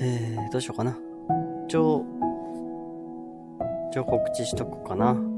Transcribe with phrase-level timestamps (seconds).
[0.00, 0.98] えー、どうしようかな。
[1.66, 2.04] 一応、
[3.90, 5.33] 一応告知しとこうかな。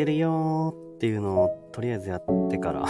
[0.00, 2.86] ってるよーっていうのをとりあえずやってから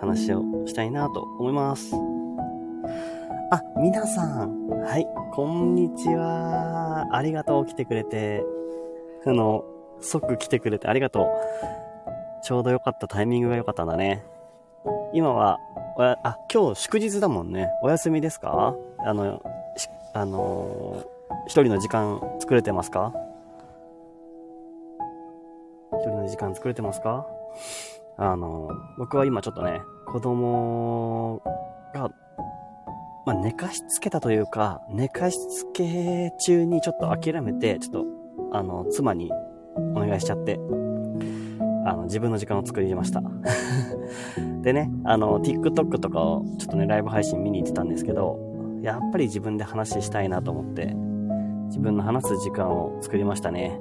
[0.00, 1.94] 話をしたいなと思います。
[3.52, 7.06] あ、皆さん、はい、こんにちは。
[7.12, 8.44] ありがとう、来てくれて。
[9.26, 9.62] あの、
[10.00, 11.26] 即来てくれてありがとう。
[12.42, 14.24] ちょうど良かったタイミングが良かったんだね。
[15.12, 15.58] 今は、
[15.96, 17.70] おや、あ、今日祝日だもんね。
[17.84, 18.74] お休みですか？
[18.98, 19.40] あの、
[20.14, 21.06] あのー
[21.46, 23.12] 一人の時間作れてますか？
[26.30, 27.26] 時間作れてますか？
[28.16, 31.42] あの僕は今ちょっとね、子供
[31.94, 32.10] が、
[33.24, 38.04] まあ、寝かしつけたというか、寝かしつけ中にちょっと諦めて、ちょっと、
[38.52, 39.30] あの、妻に
[39.94, 40.60] お願いしちゃって、
[41.86, 43.22] あの、自分の時間を作りました。
[44.62, 48.38] でね、あの、TikTok とかをちょっとね、ライブ配信見に行ってたんですけど、
[48.82, 50.94] やっぱり自分で話したいなと思って、
[51.68, 53.80] 自分の話す時間を作りましたね。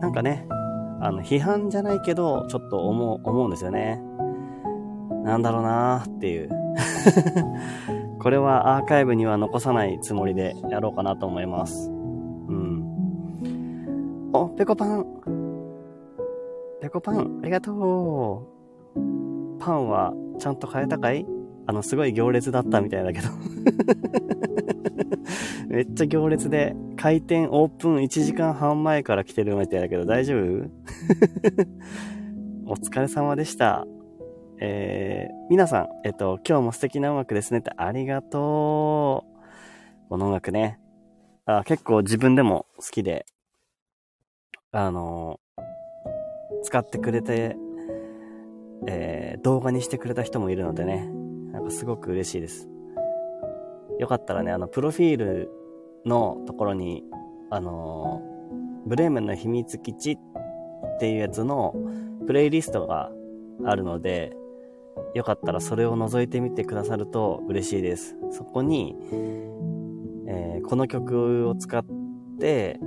[0.00, 0.46] なんかね、
[1.00, 4.02] あの、批判じゃないけど、ちょっと思う、思うんですよね。
[5.24, 6.50] なんだろうなーっていう。
[8.20, 11.90] これはアーカイブには残さないつもりでやろうかなと思います。
[11.90, 11.92] う
[12.52, 14.30] ん。
[14.32, 15.06] お、ペコパン。
[16.80, 18.46] ペコパン、ありがと
[18.94, 19.00] う。
[19.58, 21.26] パンはちゃんと買えたかい？
[21.66, 23.28] あの、すごい行列だったみたいだけど。
[25.68, 30.70] めっちゃ行列で、開店オープン1時間半前から来てるみたいだけど、大丈夫？
[32.66, 33.86] お疲れ様でした。
[34.60, 40.08] えー、皆さん、えっと、今日も素敵な音楽ですねってありがとう。
[40.08, 40.78] この音楽ね。
[41.46, 43.26] あ結構自分でも好きで、
[44.72, 45.40] あの
[46.62, 47.56] 使ってくれて、
[48.86, 51.10] えー、動画にしてくれた人もいるのでね、
[51.52, 52.68] なんかすごく嬉しいです。
[53.98, 55.50] よかったらね、あの、プロフィール
[56.04, 57.04] のところに、
[57.50, 58.22] あの
[58.86, 60.18] ブレーメンの秘密基地っ
[60.98, 61.74] ていうやつの
[62.26, 63.10] プレイリストが
[63.64, 64.36] あるので、
[65.14, 68.16] よかったらそれを覗いてみてくださると嬉しいです。
[68.30, 69.54] そこに、えー
[70.66, 71.84] この曲を使っ
[72.40, 72.80] て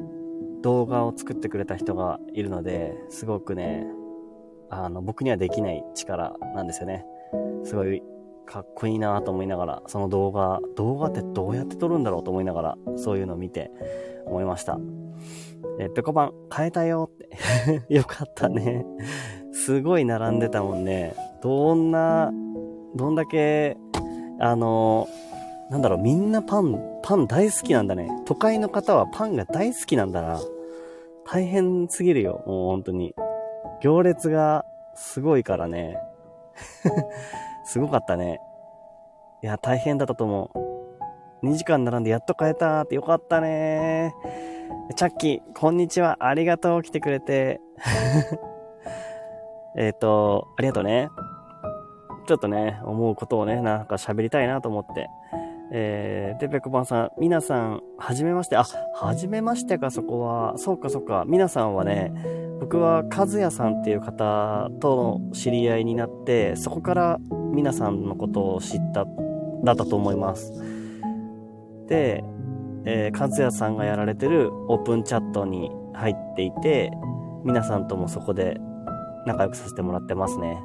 [0.64, 3.86] 動画を作ってくれた人がいるので、すごくね、
[4.70, 7.06] あの、僕にはできない力なんですよね。
[7.64, 8.02] すごい
[8.48, 13.70] かっこいいなと思いながら、その動画、動画ってどうやって撮るんだろうと思いながら、そういうのを見て
[14.26, 14.80] 思いました。
[15.80, 17.30] え、ペコパン変えたよって。
[17.94, 18.86] よかったね。
[19.52, 21.14] すごい並んでたもんね。
[21.42, 22.32] どんな、
[22.96, 23.78] どんだけ、
[24.40, 25.08] あの、
[25.70, 28.10] なんだろう、みんなパン、パン大好きなんだね。
[28.26, 30.40] 都会の方はパンが大好きなんだな。
[31.26, 33.14] 大変すぎるよ、もう本当に。
[33.82, 34.64] 行列が
[34.96, 35.98] すごいからね。
[37.68, 38.40] すごかったね。
[39.44, 40.52] いや、大変だったと思
[41.44, 41.46] う。
[41.46, 44.14] 2時間並んでやっと買えたってよかったね。
[44.96, 46.16] チャッキー、こんにちは。
[46.22, 46.82] ありがとう。
[46.82, 47.60] 来てくれて。
[49.76, 51.10] えっと、ありがとうね。
[52.26, 55.10] ちょっとね、思うことをね、なんか喋りたいなと思って。
[55.72, 58.56] えー、で、ペコパンさん、皆さん、はじめまして。
[58.56, 58.64] あ、
[58.94, 60.58] はじめましてか、そこは。
[60.58, 61.26] そうか、そうか。
[61.28, 62.14] 皆さんはね、
[62.60, 67.20] 僕は和也さんっていう方との知り合いになって、そこから
[67.54, 69.06] 皆さんのことを知った、
[69.64, 70.54] だったと思います。
[71.88, 72.24] で、
[72.86, 76.92] えー、和也さんがやられてるオープンチャットに入っていて、
[77.44, 78.58] 皆さんともそこで
[79.26, 80.58] 仲良くさせてもらってますね。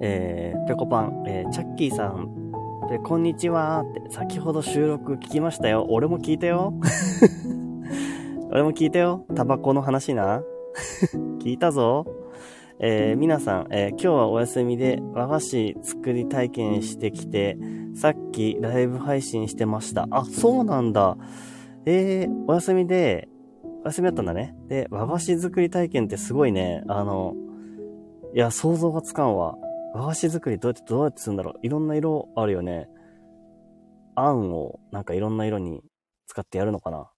[0.00, 2.41] えー、ぺこパン、えー、チャッキーさん、
[2.88, 5.86] で、こんにちはって、先ほど収録聞きましたよ。
[5.88, 6.74] 俺も聞いたよ。
[8.50, 9.24] 俺も聞いたよ。
[9.34, 10.42] タバコの話な。
[11.40, 12.04] 聞いたぞ。
[12.80, 17.56] えー、皆さん、えー今日はお休みで和菓子作り体験してきて、
[17.94, 20.08] さっきライブ配信してました。
[20.10, 21.16] あ、そうなんだ。
[21.86, 23.28] えー、お休みで、
[23.84, 24.56] お休みだったんだね。
[24.68, 26.82] で、和菓子作り体験ってすごいね。
[26.88, 27.34] あの、
[28.34, 29.56] いや、想像がつかんわ。
[29.94, 31.54] 和菓子作りどうやって、どうやってするんだろう。
[31.62, 32.88] いろんな色あるよね。
[34.14, 35.82] あんを、なんかいろんな色に
[36.26, 37.10] 使ってやるのかな。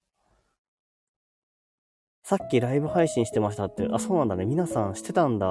[2.23, 3.87] さっきライブ配信してましたって。
[3.93, 4.47] あ、そうなんだね。
[4.47, 5.47] 皆さんしてたんだ。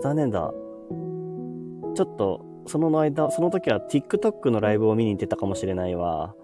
[0.00, 0.52] 残念だ。
[1.94, 6.34] ちょっと、その間、その時は TikTok のライブを見に行ってたかもしれないわ。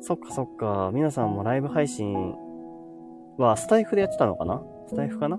[0.00, 0.90] そっかそっか。
[0.92, 2.34] 皆さんもライブ配信
[3.38, 4.62] はスタイフでやってたのかな？
[4.88, 5.38] スタイフかな？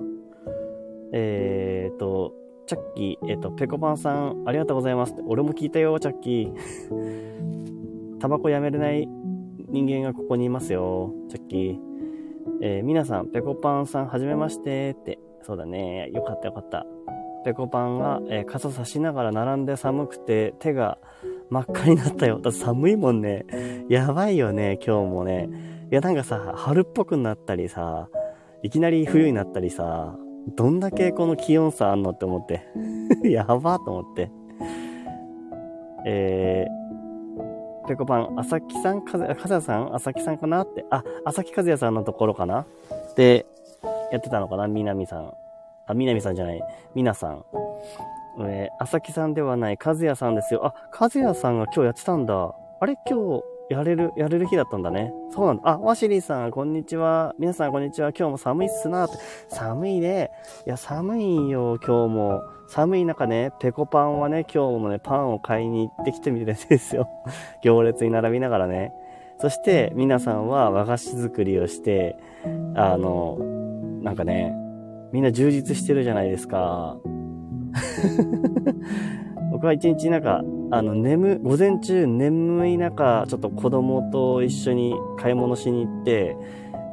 [1.14, 2.34] えーと、
[2.68, 8.18] チャッキー、えっ、ー、と、ペコパンさん、ありがとうございます俺も聞いたよ、チャッキー。
[8.20, 9.08] タバコやめれない
[9.70, 11.80] 人間がここにいますよ、チャッキー。
[12.62, 15.20] えー、皆さん、ペコパンさん、はじめましてって。
[15.42, 16.10] そうだね。
[16.14, 16.86] よかったよかった。
[17.44, 21.00] ペコパンが、えー、傘差しながら並んで寒くて手が
[21.50, 22.40] 真っ赤になったよ。
[22.40, 23.46] だ寒いもんね。
[23.90, 25.50] やばいよね、今日もね。
[25.92, 28.08] いや、なんかさ、春っぽくなったりさ、
[28.64, 30.16] いきなり冬になったりさ、
[30.48, 32.62] どんだけこの気温差あんのって思って。
[33.24, 34.32] やばと思って。
[36.06, 39.96] えー、ペコパン、朝木さん、かず、かずやさん？
[39.96, 40.84] 朝木さんかなって。
[40.90, 42.66] あ、朝木和也さんのところかな
[43.16, 43.46] で、
[44.12, 44.68] やってたのかな？
[44.68, 45.34] 南さん。
[45.86, 46.62] あ、南さんじゃない。
[46.96, 47.46] みなさん。
[48.40, 50.66] えー、朝木さんではない、和也さんですよ。
[50.66, 52.56] あ、和也さんが今日やってたんだ。
[52.80, 52.96] あれ？
[53.08, 55.14] 今日、やれる、やれる日だったんだね。
[55.34, 55.70] そうなんだ。
[55.70, 57.34] あ、ワシリーさん、こんにちは。
[57.40, 58.10] 皆さん、こんにちは。
[58.10, 59.16] 今日も寒いっすなって。
[59.48, 60.30] 寒いね。
[60.68, 62.42] いや、寒いよ、今日も。
[62.68, 67.08] 寒い中ね、ペコパンはね、今日もね、パンを買いに行ってきてみてるんですよ。
[67.64, 68.92] 行列に並びながらね。
[69.38, 72.18] そして、皆さんは和菓子作りをして、
[72.76, 73.38] あの、
[74.02, 74.54] なんかね、
[75.14, 76.98] みんな充実してるじゃないですか。
[79.50, 86.38] 僕は一日なんか、あの、眠、午前中眠い中、ちょっと子供と一緒に買い物しに行って、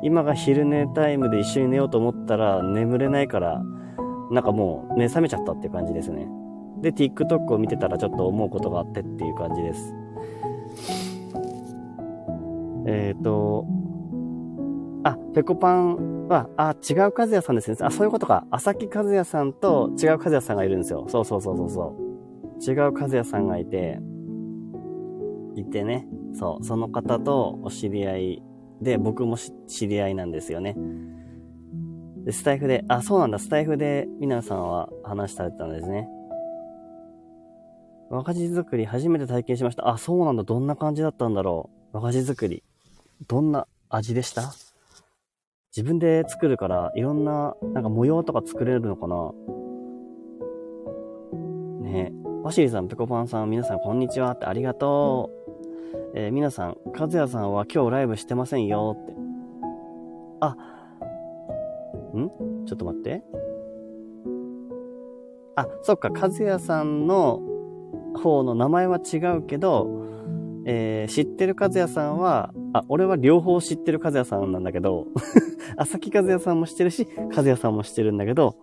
[0.03, 3.63] 今が昼寝タイムで一緒に寝ようと思ったら眠れないから、
[4.31, 6.29] なんかもう目覚めちゃったっていう感じですね。
[6.81, 9.95] で、TikTok を見てたらちょっと思うことがあってっていう感じです。
[12.87, 13.65] えっ、ー、と、
[15.05, 17.77] あ、ペコパンは、あ、違う和也さんですね。
[17.81, 18.45] あ、そういうことか。
[18.51, 21.07] 朝木和也さんと違う和也さんがいるんですよ。
[21.09, 22.08] そうそうそうそうそう。
[22.67, 24.01] 違う和也さんがいて、
[25.55, 26.07] いてね。
[26.35, 26.65] そう。
[26.65, 28.43] その方とお知り合い
[28.81, 30.77] で、僕も知り合いなんですよね。
[32.25, 33.39] で、スタイフで、あ、そうなんだ。
[33.39, 36.09] スタイフで皆さんは話されてたんですね。
[38.11, 39.89] 和菓子作り初めて体験しました。
[39.89, 40.43] あ、そうなんだ。
[40.43, 41.97] どんな感じだったんだろう。
[41.97, 42.63] 和菓子作り。
[43.27, 44.43] どんな味でした？
[45.77, 49.33] 自分で作るから、いろんな、なんか模様とか作れるのかな？
[51.83, 56.13] ねワシリさん、ペコパンさん、皆さんこんにちはってありがとう。
[56.15, 59.15] えー、皆さん、和也さんは今日ライブしてませんよって。
[60.41, 60.57] あ、
[62.17, 62.65] ん？
[62.67, 63.23] ちょっと待って。
[65.57, 67.41] あ、そっか、和也さんの
[68.15, 70.07] 方の名前は違うけど、
[70.65, 75.09] えー、知ってる和也さんは、あ、俺は両方知ってる和也さんなんだけど、
[75.77, 78.55] 朝木和也さんも知ってるし、和也さんも知ってるんだけど、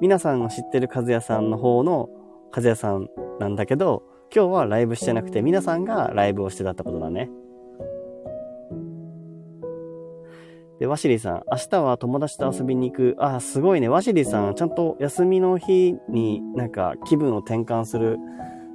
[0.00, 2.10] 皆さんが知ってる和也さんの方の
[2.54, 3.08] 和也さん
[3.40, 4.04] なんだけど、
[4.34, 7.28] 今日はライブしてなくて、皆さんがライブをしてたってことだね。
[10.78, 13.16] で、ワシリーさん、明日は友達と遊びに行く。
[13.18, 13.88] あ、すごいね。
[13.88, 18.18] ワシリーさん、ちゃんと休みの日になんか気分を転換する、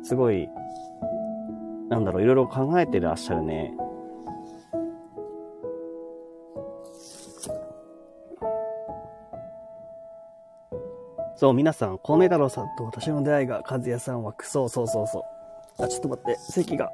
[0.04, 0.50] すごい
[1.90, 3.74] なんだろう、いろいろ考えてらっしゃるね。
[11.40, 15.24] そう、皆さん、コメ太郎さんと私の出会いが、和也さんはクソ、そうそうそ
[15.80, 15.82] う。
[15.82, 16.92] あ、ちょっと待って、席が。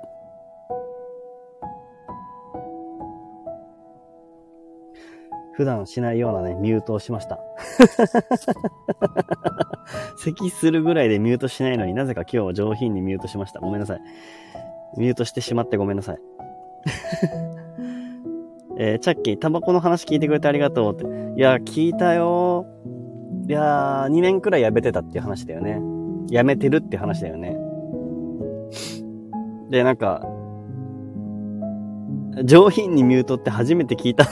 [5.54, 7.40] 普段しないようなね、ミュートをしました。
[10.20, 13.62] 咳するぐらいでミュートしないのになぜか今日上品にミュートしました。
[13.62, 14.02] ごめんなさい。
[14.96, 16.18] ミュートしてしまってごめんなさい。
[18.78, 21.06] えー、チャッキー、タバコの話聞いてくれてありがとうって。
[21.36, 22.75] いや、聞いたよ
[23.48, 25.80] いやー、2年くらいやめてたっていう話だよね。
[26.30, 27.56] やめてるって話だよね。
[29.70, 30.22] で、なんか、
[32.44, 34.26] 上品にミュートって初めて聞いた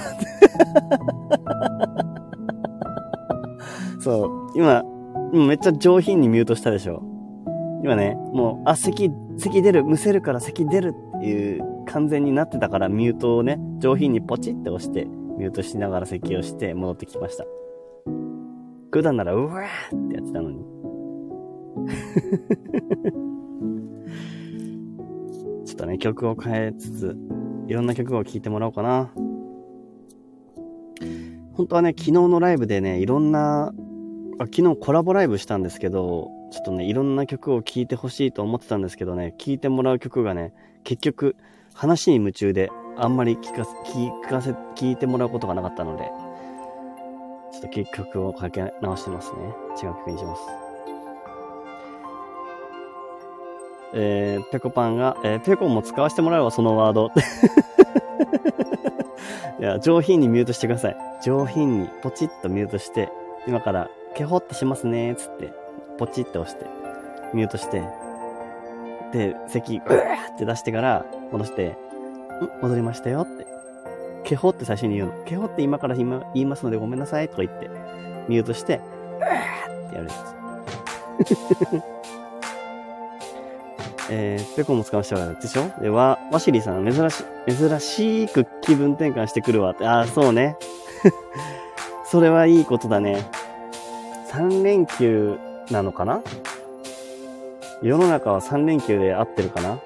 [4.00, 4.84] そう、今、
[5.32, 7.04] めっちゃ上品にミュートしたでしょ。
[7.84, 15.06] 今ね、もう、あ、咳、咳出る、むせるから咳出るっていう完全になってたからミュートをね、上品にポチって押して、
[15.38, 17.46] ミュートしながら咳をして戻ってきました。
[18.94, 20.64] 普段なら、うわーってやってたのに。
[25.66, 27.18] ちょっとね、曲を変えつつ、
[27.68, 29.12] いろんな曲を聴いてもらおうかな。
[31.54, 33.74] 本当はね、昨日のライブでね、いろんな、
[34.38, 41.36] あ昨日コラボライブしたんですけど、ちょっとね、いろんな曲を聴いてほしいと思ってたんですけどね、聴いてもらう曲がね、結局、
[41.74, 46.12] 話に夢中で、あんまり聞かせ、聞かせ、聞いてもらうことがなかったので、
[47.54, 49.38] ちょっと結曲をかけ直してますね。
[49.82, 50.42] 違う曲にします。
[53.94, 57.12] えー、ペコパンが、えー、ペコも使わせてもらうわ、そのワード。
[59.60, 60.98] いや、上品にミュートしてください。
[61.24, 63.10] 上品に、ポチッとミュートして、
[63.48, 65.54] 今から、ケホってしますね、つって、
[66.00, 66.66] ポチッと押して、
[67.36, 67.84] ミュートして、
[69.12, 71.78] で、咳、うわーって出してから、戻して、ん
[72.64, 73.53] 戻りましたよって。
[74.24, 75.14] ケホって最初に言うの。
[75.26, 77.70] ケホって今から今言いますのでごめんなさいとか言って、
[78.28, 78.80] ミュートして、
[79.20, 81.84] うーってやるやつ。
[84.10, 85.72] えー、ペコも使わせてもらうでしょ？
[85.82, 89.86] で、わ、ワシリさん、珍し、珍しく気分転換してくるわって。
[89.88, 90.58] ああ、そうね。
[92.06, 93.26] それはいいことだね。
[94.32, 95.38] 3連休
[95.72, 96.22] なのかな？
[97.82, 99.80] 世の中は3連休で合ってるかな？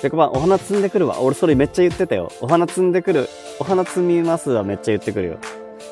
[0.00, 1.20] ペコパン、お花摘んでくるわ。
[1.20, 2.30] 俺それめっちゃ言ってたよ。
[2.40, 3.28] お花摘んでくる。
[3.58, 5.38] お花摘みますはめっちゃ言ってくるよ。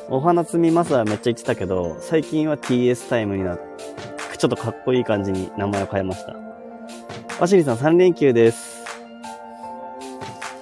[0.09, 6.35] お花摘みますはめっちゃ言ってたけど、最近は TS タイムになって、ちょっとかっこいい感じに名前を変えました。
[7.39, 8.85] ワシリさん3連休です。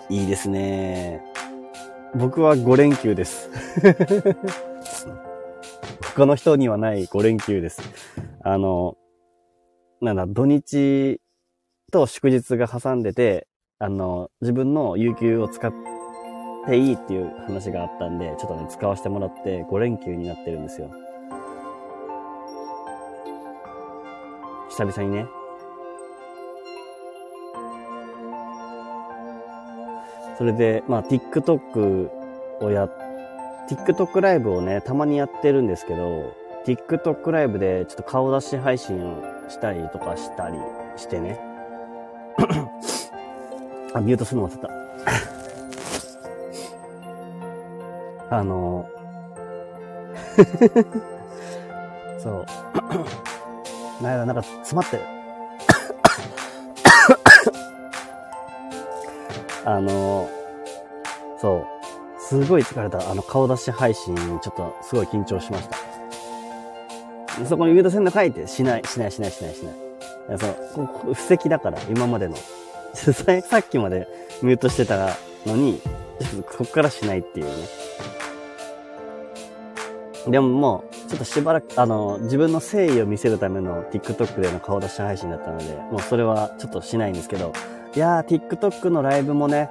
[0.10, 1.22] いいですね。
[2.16, 3.52] 僕は5連休です。
[6.02, 7.82] 他の人にはない5連休です。
[8.42, 8.98] あの、
[10.02, 11.20] なんだ、土日
[11.96, 13.48] と祝日が挟んでて、
[13.80, 15.74] あの、自分の有給を使っ
[16.68, 20.92] ていいっていう話があったんで、ちょっとね、使わせてもらって5連休になってるんですよ。
[24.70, 25.26] 久々にね。
[30.38, 32.10] それで、まあ、TikTok
[32.60, 32.90] をや、
[33.70, 36.34] TikTok ライブをね、たまにやってるんですけど、
[36.66, 40.58] TikTok ライブでちょっと顔出し配信をしたりとかしたり
[40.98, 41.55] してね。
[43.94, 44.70] あ、ミュートするの忘れた。
[48.38, 48.90] あの
[52.20, 52.46] そう。
[54.04, 55.04] なんか、なんか詰まってる。
[59.64, 60.28] あの、
[61.40, 61.66] そう。
[62.20, 63.10] すごい疲れた。
[63.10, 65.78] あの、顔出し配信、ちょっとすごい緊張しました。
[67.46, 69.85] そこに上田線の書いて、しない、しない、しない、しない、しない。
[70.30, 70.48] いや、そ
[71.08, 72.36] う、布石だから、今までの。
[72.96, 74.08] さっきまで
[74.42, 75.10] ミュートしてた
[75.46, 75.82] のに、
[76.20, 77.52] ちょっとこっからしないっていうね。
[80.28, 87.54] でももう、ちょっとしばらく、あの、自分の誠意を見せるための TikTok での顔出し配信だったので、もうそれはちょっとしないんですけど、
[87.96, 89.70] いやー、TikTok のライブもね、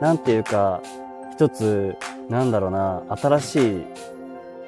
[0.00, 0.82] なんていうか、
[1.32, 1.96] 一つ、
[2.28, 3.84] なんだろうな、新しい、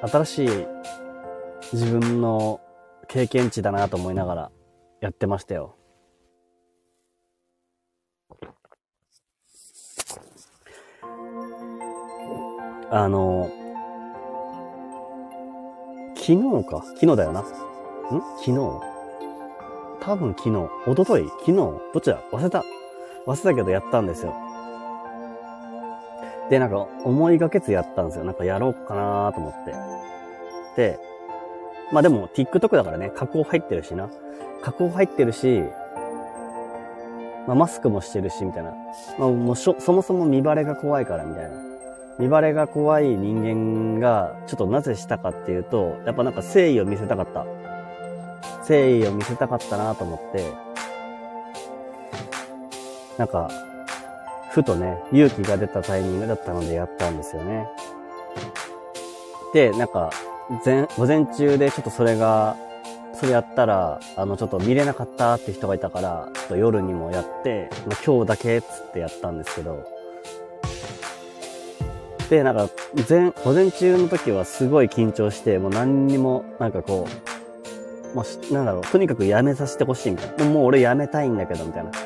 [0.01, 0.67] 新しい
[1.73, 2.59] 自分の
[3.07, 4.51] 経験値だなと思いながら
[4.99, 5.75] やってましたよ。
[12.89, 13.49] あの、
[16.15, 16.83] 昨日か？
[16.95, 17.41] 昨日だよな。
[17.41, 17.43] ん？
[17.43, 18.57] 昨日？
[19.99, 20.69] 多分昨日。
[20.87, 21.27] おととい？
[21.39, 21.55] 昨日？
[21.55, 22.21] どっちだ？
[22.31, 22.63] 忘れた。
[23.25, 24.33] 忘れたけどやったんですよ。
[26.49, 28.23] で、なんか思いがけずやったんですよ。
[28.23, 29.73] なんかやろうかなと思って。
[30.77, 30.99] で、
[31.91, 34.09] まあでも TikTok だからね、加工入ってるしな。
[34.61, 35.63] 加工入ってるし、
[37.47, 38.71] まあマスクもしてるし、みたいな。
[39.17, 41.67] まあもうそもそも見バレが怖いから、みたいな。
[42.19, 47.45] 見バレが怖い人間が、ちょっとなぜしたかっていうと、やっぱなんか誠意を見せたかった。
[48.61, 50.51] 誠意を見せたかったなと思って、
[53.17, 53.49] なんか、
[54.51, 57.67] ふとね、勇気が出たタイミングだったのでやったんですよね。
[59.53, 60.09] で、なんか、
[60.63, 62.55] 前、午前中でちょっとそれが、
[63.13, 69.83] それやったら、あの、ちょっと見れなかったって人がいたから、ちょっと夜にもやって、まあ、今日だけっつってやったんですけど、
[72.29, 72.69] で、なんか、
[73.09, 77.07] 前、午前中の時はすごい緊張して、もう何にも、なんかこ
[78.13, 80.45] う、もう、なんだろう、とにかくやめさせてほしいみたいな。
[80.45, 81.89] もう俺やめたいんだけど、みたいな。
[81.89, 81.97] も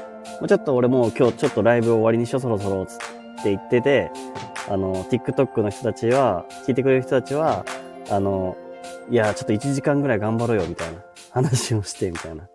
[0.43, 2.98] うちょっと俺もう今日ちょっとライブ終わりにしよう、そろそろ、つっ
[3.43, 4.12] て言ってて、
[4.69, 7.65] あの、TikTok の人たちは、聞いてくれる人たちは、
[8.12, 8.58] あの、
[9.10, 11.01] いや、ちょっと1時間ぐらい頑張ろうよ、みたいな
[11.32, 12.50] 話をして、みたいな。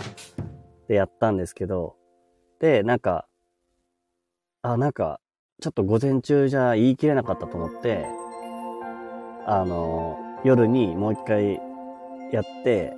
[0.87, 1.97] で、やったんですけど、
[2.61, 3.27] で、なんか、
[4.61, 5.19] あ、なんか、
[5.63, 8.07] ちょっと午前中じゃ言い切れなかったと思って、
[9.47, 11.59] あの、夜にもう一回
[12.33, 12.93] やって、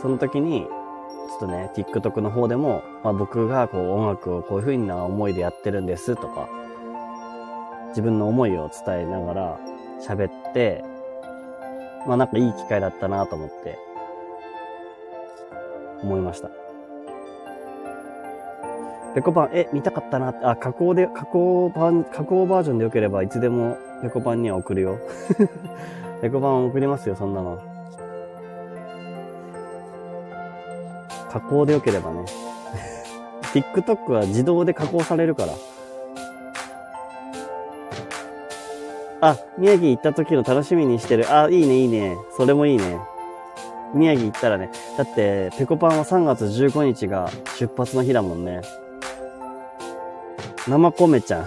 [0.00, 6.48] その時に、ちょっとね、TikTok の方でも、まあ、僕がこう音楽をこういう風な思いでやってるんですとか、
[7.88, 9.60] 自分の思いを伝えながら
[10.00, 10.82] 喋って、
[12.06, 13.78] まあなんかいい機会だったなと思って、
[16.02, 16.50] 思いました。
[19.14, 20.30] ペコパン、え、見たかったな？
[20.30, 24.98] って、あ、加工で、加工版、加工バージョンでよければいつでもペコパンには送るよ。
[26.22, 27.58] ペコパン送りますよ、そんなの。
[31.30, 32.24] 加工でよければね。
[33.52, 35.52] TikTok は自動で加工されるから。
[39.20, 41.32] あ、宮城行った時の楽しみにしてる。
[41.32, 42.16] あ、いいね、いいね。
[42.36, 42.98] それもいいね。
[43.94, 44.70] 宮城行ったらね。
[44.96, 48.62] だって、ペコパンは3月15日が出発の日だもんね。
[50.66, 51.46] 生米ちゃん。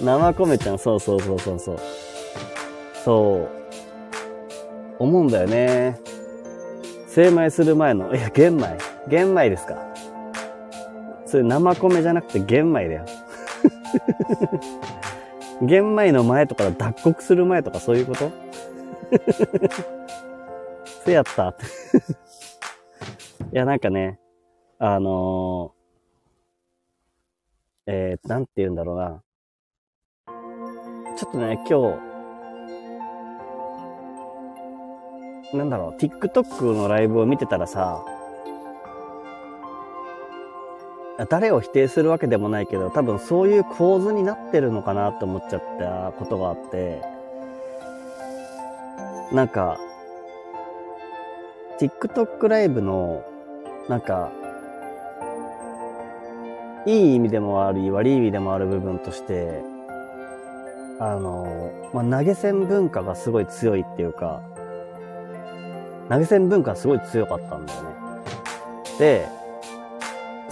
[0.04, 1.78] 生米ちゃん、そうそうそうそうそう。
[3.04, 3.48] そう。
[4.98, 5.98] 思うんだよね。
[7.08, 8.76] 精米する前の、いや、玄米。
[9.08, 9.76] 玄米ですか。
[11.26, 13.04] それ生米じゃなくて玄米だよ。
[15.62, 18.32] 玄米の前とか脱穀する前とかそういうこと
[21.04, 21.54] せやった
[23.52, 24.18] いや、なんかね、
[24.78, 29.22] あのー、えー、なんて言うんだろうな。
[31.16, 31.98] ちょっとね、今
[35.52, 38.04] 日、なんだろう、TikTok のライブを見てたらさ、
[41.28, 47.00] 誰を否定するわけでもないけど、多分そういう構図になってるのかなって思っちゃったことがあって、
[49.32, 49.78] なんか、
[51.78, 53.24] TikTok ライブの、
[53.88, 54.32] なんか、
[56.86, 59.62] いい意味でもあり、悪い意味でもある部分として、
[60.98, 64.42] あの、まあ、投げ銭文化がすごい強いっていうか、
[66.08, 67.88] 投げ銭文化すごい強かったんだよね。
[68.98, 69.43] で、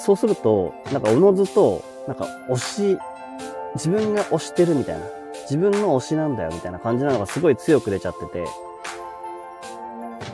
[0.04, 2.56] そうすると、なんかおのずと、なんか推
[2.97, 2.99] し、
[3.76, 5.06] 自分が推してるみたいな、
[5.42, 8.44] 自分の推しなんだよみたいな感じなのがすごい強く出ちゃってて、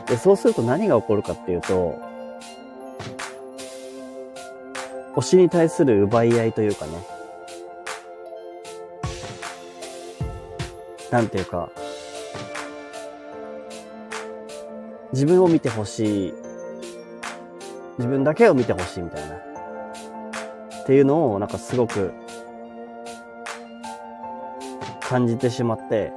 [0.07, 1.99] で、そうすると何が起こるかっていうと、
[5.15, 6.91] 推しに対する奪い合いというかね、
[11.11, 11.69] なんていうか、
[15.13, 16.33] 自分を見てほしい、
[17.99, 19.48] 自分だけを見てほしいみたいな。
[20.89, 22.11] っていうのをなんかすごく
[24.99, 26.11] 感じてしまって、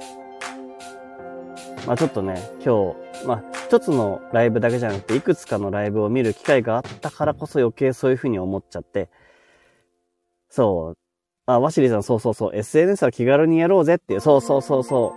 [1.85, 9.11] まあちょっとね、今日、まあ一つのライブだけじゃなくて、いくつかのライブを見る機会があったからこそ余計そういうふうに思っちゃって、
[10.49, 10.97] そう。
[11.45, 12.55] あ、ワシリさん、そうそうそう。
[12.55, 14.21] SNS は気軽にやろうぜっていう。
[14.21, 15.13] そうそうそうそ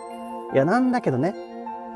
[0.52, 0.54] う。
[0.54, 1.34] いや、なんだけどね。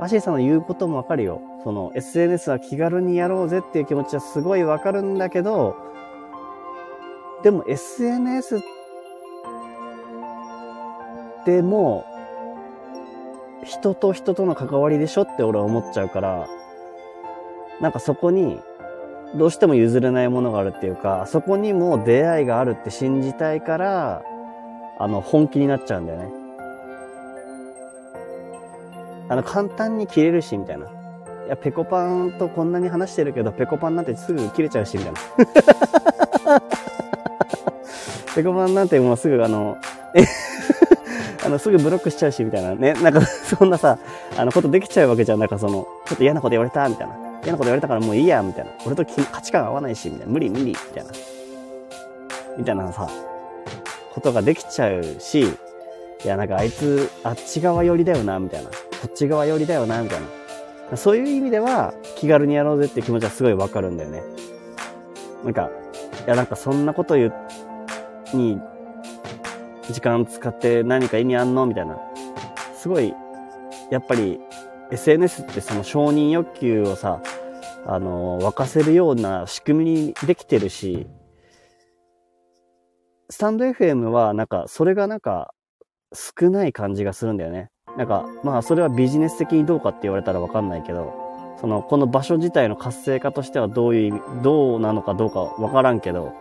[0.00, 1.42] ワシリさんの言うこともわかるよ。
[1.62, 5.89] その、SNS は気軽にやろうぜっていう気持ちはすごいわかるんだけど、
[7.42, 8.60] でも SNS
[11.46, 12.04] でも、
[13.64, 16.48] 人と人との関わりでしょって俺は思っちゃうから、
[17.80, 18.60] なんかそこに、
[19.36, 24.22] どうしても譲れないものがあるっていうか、そこにも出会いがあるって信じたいから、
[24.98, 26.28] あの、本気になっちゃうんだよね。
[29.28, 30.86] あの、簡単に切れるし、みたいな。
[31.46, 35.20] いや、ペコパンとこんなに話してるけど、ペコパンなんてすぐ切れちゃうし、みたいな。
[38.34, 39.76] ペコパンなんてもうすぐあの、
[40.14, 40.24] え
[41.44, 42.92] あの、すぐブロックしちゃうし、みたいなね。
[42.94, 43.98] なんか、 そんなさ、
[44.36, 45.38] あの、ことできちゃうわけじゃん。
[45.38, 47.14] なんかその、ちょっと嫌なこと言われた、みたいな。
[47.42, 48.70] 嫌なこと言われたからもういいや、みたいな。
[48.86, 50.32] 俺と価値観合わないし、みたいな。
[50.32, 51.10] 無理無理、みたいな。
[52.58, 53.08] みたいなさ、
[54.12, 55.40] ことができちゃうし、
[56.24, 58.68] いや、なんかあいつ、あっち側寄りだよな、みたいな。
[58.68, 58.76] こ
[59.08, 60.20] っち側寄りだよな、みたい
[60.90, 60.96] な。
[60.96, 64.22] そういう意味では、気軽にやろうぜって気持ちはすごいわかるんだよね。
[65.44, 65.70] なんか、
[66.26, 67.32] や、なんかそんなこと言
[68.34, 68.60] に
[69.90, 71.98] 時間使って何か意味あんのみたいな。
[72.74, 73.14] すごい、
[73.90, 74.40] やっぱり
[74.90, 77.22] SNS ってその承認欲求をさ、
[77.86, 81.06] あの、沸かせるような仕組みにできてるし、
[83.30, 85.54] スタンド FM はなんか、それがなんか、
[86.12, 87.70] 少ない感じがするんだよね。
[87.96, 91.12] なんか、まあそれはビジネス的にどうかって言われたらわかんないけど、
[91.60, 96.32] その、この場所自体の活性化としてはどういう、どうなのかどうかわからんけど、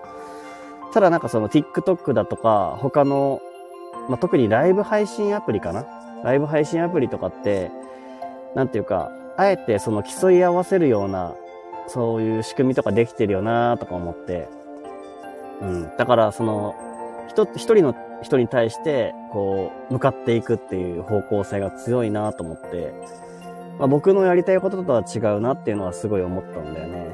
[0.94, 3.42] ただなんかその TikTok だとか、他の、
[4.08, 5.86] まあ、特にライブ配信アプリかな？
[6.24, 7.70] ライブ配信アプリとかって、
[8.56, 11.34] なんていうか、あえてその競い合わせるような、
[11.88, 14.48] そういう仕組みとかできてるよなとか思って、
[15.62, 15.92] うん。
[15.98, 16.76] だからその、
[17.28, 22.94] 一人の人に対して、こう、向かっていくっていう方向性が強いなと思って、
[23.80, 27.08] まあ、僕のやりたいこととは違うなっていうのはすごい思ったんだよね。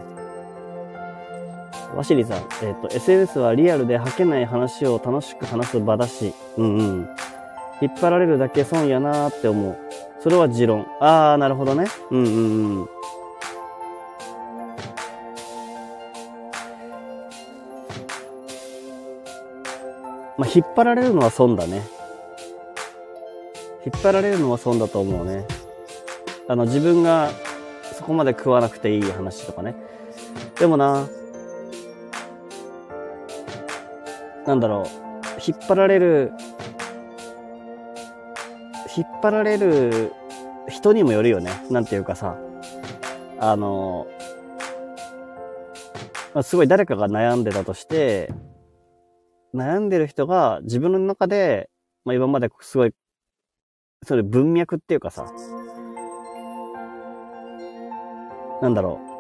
[1.96, 7.10] ワシリさん、えっ、ー、と、SNS はリアルで吐けない話を楽しく話す場だし、うんうん。
[7.82, 9.78] 引っ張られるだけ損やなーって思う。
[10.22, 10.88] それは持論。
[11.00, 11.86] あー、なるほどね。
[12.10, 12.90] うんうんうん。
[20.38, 21.84] まあ、引っ張られるのは損だね。
[23.86, 25.46] 引っ張られるのは損だと思うね。
[26.48, 27.30] あの、自分が
[27.94, 29.76] そこまで食わなくていい話とかね。
[30.60, 31.08] でもな、
[34.46, 35.06] なんだろう、
[35.46, 36.32] 引っ張られる、
[38.96, 40.14] 引っ張られる
[40.70, 41.52] 人にもよるよね。
[41.70, 42.38] なんていうかさ、
[43.40, 44.08] あの、
[46.34, 48.34] まあ、すごい誰かが悩んでたとして、
[49.54, 51.70] 悩んでる人が自分の中で、
[52.04, 52.94] まあ、今まですごい、
[54.04, 55.26] それ文脈っていうかさ、
[58.66, 59.16] なんだろう。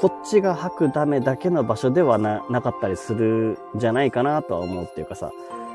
[0.00, 5.30] こっちが吐くためだけの場所ではな、なかったりするんじゃないかなとは思うっていうかさ、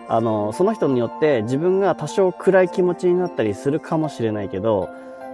[0.10, 4.90] あの、その人によって自分が多少暗い気持ちになったりするかもしれないけど、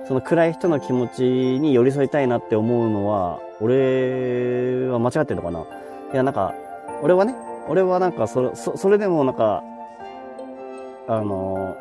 [0.07, 5.61] その暗い人の気持ちに寄り添いたいなって思うのは、俺は間違ってるのかな
[6.13, 6.53] いや、なんか、
[7.01, 7.33] 俺はね、
[7.67, 9.63] 俺はなんかそ、そ、それでもなんか、
[11.07, 11.75] あの、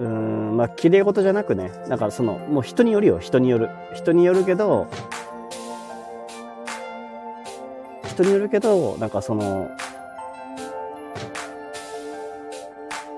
[0.00, 3.68] うん、まあ、綺麗事じゃなくね、なんかその、もう人によるよ、人による。
[3.94, 4.86] 人によるけど、
[8.08, 9.70] 人によるけど、なんかその、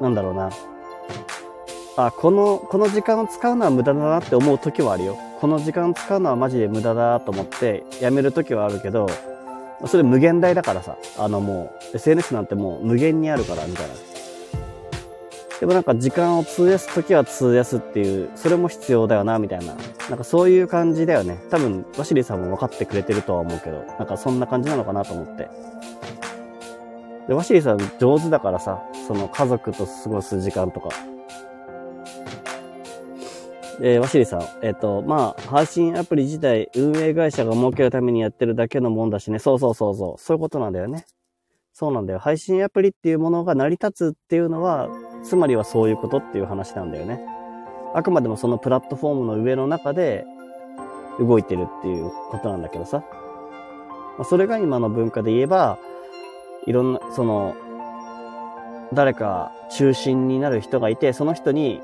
[0.01, 0.51] なんだろうな。
[1.97, 5.16] あ、この、この時間を使うのは無駄だなって思う時はあるよ。
[5.40, 9.07] この時間を使うのはマジで無駄だと思ってやめる時はあるけど、
[9.87, 14.12] それ無限大だからさ、あのもう、SNS なんてもう無限にあるから、みたいな。
[15.62, 19.77] でもなんか時間を費やす時は費やすっていう、それも必要だよな、みたいな。
[20.11, 21.38] なんかそういう感じだよね。
[21.51, 25.48] 多分、ワシリーさんも分かってくれてるとは思うけど、なんかそんな感じなのかなと思って。
[27.29, 30.88] で、ワシリーさん上手だからさ、その家族と過ごす時間とか、
[33.81, 34.40] えー、わしりさん。
[34.62, 39.38] えっ、ー、と、まあ、配信アプリ自体、運営会社が儲けるためにやってるだけのもんだしね。
[39.38, 40.20] そうそうそうそう。
[40.20, 41.07] そういうことなんだよね。
[41.72, 42.18] そうなんだよ。
[42.18, 44.88] 配信アプリっていうものが成り立つっていうのは、
[45.23, 47.21] つまりはそういうことっていう話なんだよね。
[47.95, 50.25] あくまでもそのプラットフォームの上の中で
[51.19, 53.05] 動いてるっていうことなんだけどさ。
[54.19, 55.79] まあ、それが今の文化で言えば、
[56.67, 57.55] いろんな、その、
[58.93, 61.81] 誰か中心になる人がいて、その人に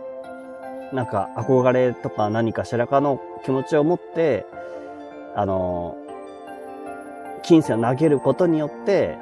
[0.92, 4.46] なんか憧れとか何かしらかの気持ちを持って、
[5.34, 5.96] あの、
[7.42, 9.16] 金銭を投げることによって、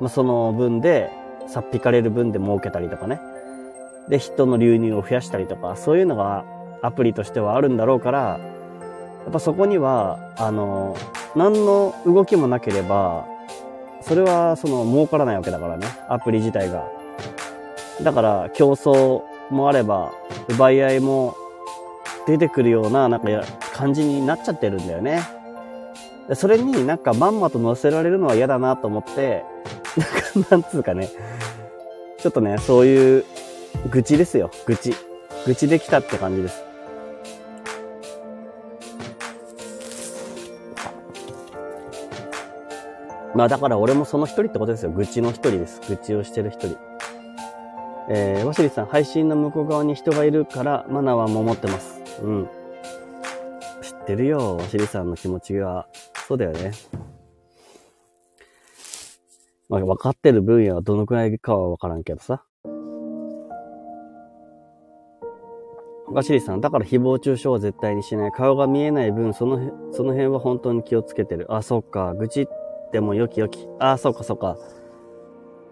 [0.00, 1.10] まあ、その分で、
[1.46, 3.20] さっぴかれる分で儲けたりとかね。
[4.08, 6.44] で、人の流入を増やしたりとか、そういうのが
[6.82, 8.38] アプリとしてはあるんだろうから、
[9.24, 10.96] やっぱそこには、あの、
[11.34, 13.26] 何の動きもなければ、
[14.02, 15.86] それはその儲からないわけだからね。
[16.08, 16.86] アプリ自体が。
[18.02, 20.12] だから競争もあれば、
[20.48, 21.34] 奪い合いも
[22.26, 23.28] 出てくるような、なんか
[23.72, 25.22] 感じになっちゃってるんだよね。
[26.34, 29.44] それになんかまんまと乗せられるのは嫌だなと思って、
[30.34, 31.08] なんか、なんつうかね、
[32.18, 33.24] ちょっとね、そういう
[33.90, 34.94] 愚痴ですよ、愚痴。
[35.46, 36.64] 愚痴できたって感じです。
[43.34, 44.90] まあだから俺もその一人ってことですよ。
[44.90, 45.80] 愚痴の一人です。
[45.88, 46.78] 愚痴をしてる一人。
[48.08, 52.00] えー、ワシリさん、配信の向こう側に人がいるからマナーは守ってます。
[52.22, 52.48] うん。
[53.82, 55.88] 知ってるよ、ワシリさんの気持ちは。
[56.28, 56.72] そうだよね。
[59.68, 62.44] まあ、分かってる分野はどのくらいかは分からんけどさ。
[66.14, 68.30] ワシリさん、だから誹謗中傷は絶対にしない。
[68.30, 69.58] 顔が見えない分、その、
[69.90, 71.52] その辺は本当に気をつけてる。
[71.52, 72.14] あ、そっか。
[72.14, 72.46] 愚痴っ
[72.92, 73.66] てもよきよき。
[73.80, 74.56] あ、そっかそっか。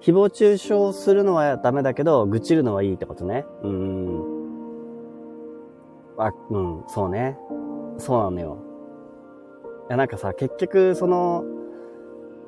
[0.00, 3.44] 誹謗中傷するのはダメだけど、愚痴るのはいいってことね。
[3.62, 4.22] うーん。
[6.18, 7.38] あ、うん、そうね。
[7.98, 8.59] そうなのよ。
[9.88, 11.44] いや、なんかさ、結局、その、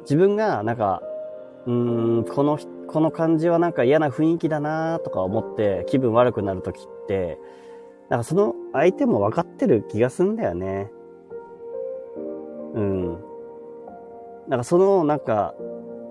[0.01, 1.01] 自分が、なんか、
[1.67, 7.39] うーん、この、この感じはなんか嫌な雰囲気だなとか思って気分悪くなるときって、
[8.09, 10.91] なんかその相手も分かってる気がすんだよね。
[12.75, 13.19] うん。
[14.49, 15.55] なんかその、なんか、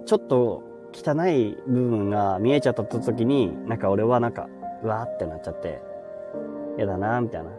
[0.05, 4.47] ちょっと汚い部分が見えちゃった時に、なんか俺はなんか、
[4.83, 5.81] うわーってなっちゃって、
[6.77, 7.51] 嫌だなーみたいな。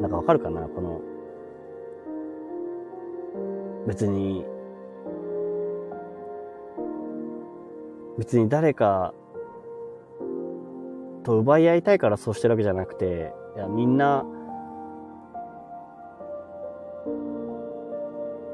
[0.00, 1.00] なんかわかるかなこの、
[3.86, 4.46] 別に、
[8.16, 9.14] 別に誰か
[11.28, 14.24] と奪い合いたいからそうしてるわけじゃなくて、いや、みんな、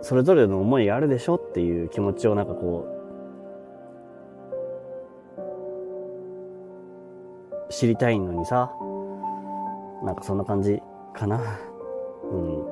[0.02, 2.88] それぞれの思いがあるでしょっていう気持ちをなんかこ
[7.68, 8.72] う、知りたいのにさ、
[10.02, 10.82] なんかそんな感じ
[11.14, 11.40] かな。
[12.32, 12.64] うん。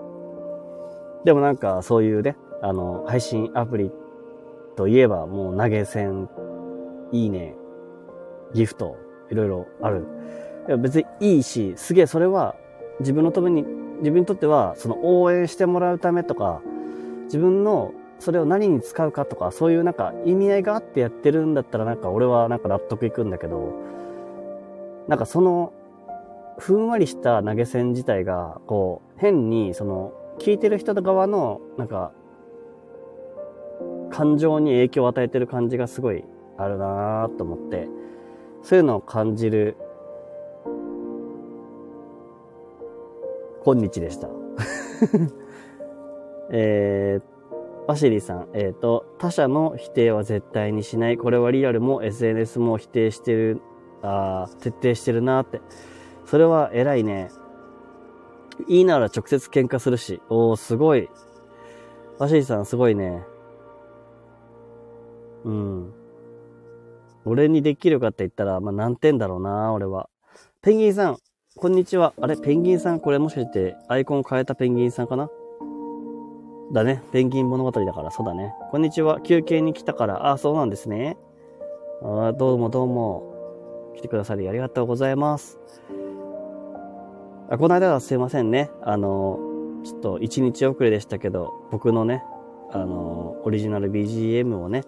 [1.25, 3.93] でもなんかそういうね、あの、配信アプリ
[4.75, 6.29] といえばもう投げ銭、
[7.13, 7.55] いいね、
[8.53, 8.97] ギフト、
[9.33, 10.05] いろいろある。
[10.69, 12.55] いや別にいいし、すげえそれは
[13.01, 13.65] 自分のために、
[13.99, 16.61] 自分にとってはその応援してもらうためとか、
[17.25, 23.73] 自分のそれを何に使うかとか、そういうなんか意味合いがあってやってるんだったらなんか俺はなんか納得いくんだけど、
[25.09, 25.73] なんかその、
[26.59, 32.13] ふんわりした投げ銭自体が、こう、変にその、聞いてる人側の、なんか、
[34.11, 36.23] 感情に影響を与えてる感じがすごい
[36.59, 37.89] あるなぁと思って、
[38.63, 39.77] そういうのを感じる、
[43.65, 44.29] 今日でした。
[46.51, 51.17] えー、バシリさん、えっ、ー、と、他者の否定は絶対にしない。
[51.17, 53.61] これはリアルも SNS も否定してる、
[54.03, 55.61] あ徹底してるなって。
[56.25, 57.31] それは偉いね。
[58.69, 60.21] いいなら直接喧嘩するし。
[60.29, 61.09] おー、すごい。
[62.19, 63.25] バシリさん、すごいね。
[65.45, 65.93] うん。
[67.25, 70.09] 俺にできるかって言ったら、まあ、何点だろうな、俺は。
[70.61, 71.19] ペンギンさん、
[71.57, 72.15] こんにちは。
[72.21, 75.31] あれ、ペンギンさん、これもしかしてアイコン変えたペンギンさんかな？
[76.73, 77.03] だね。
[77.13, 78.55] ペンギン物語だから、そうだね。
[78.71, 79.21] こんにちは。
[79.21, 81.17] 休憩に来たから、あ、そうなんですね。
[82.03, 83.31] あどうもどうも。
[83.95, 85.61] 来てくださりありがとうございます。
[87.51, 88.71] あこの間はすいませんね。
[88.81, 89.39] あの、
[89.85, 92.25] ちょっと一日遅れでしたけど、僕のね、
[92.71, 94.85] あの、オリジナル BGM をね、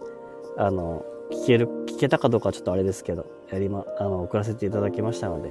[0.57, 1.69] あの、聞ける、
[2.05, 5.51] けたかどうかちょっとあれですけど、やりま、あの、送らせていただきましたので。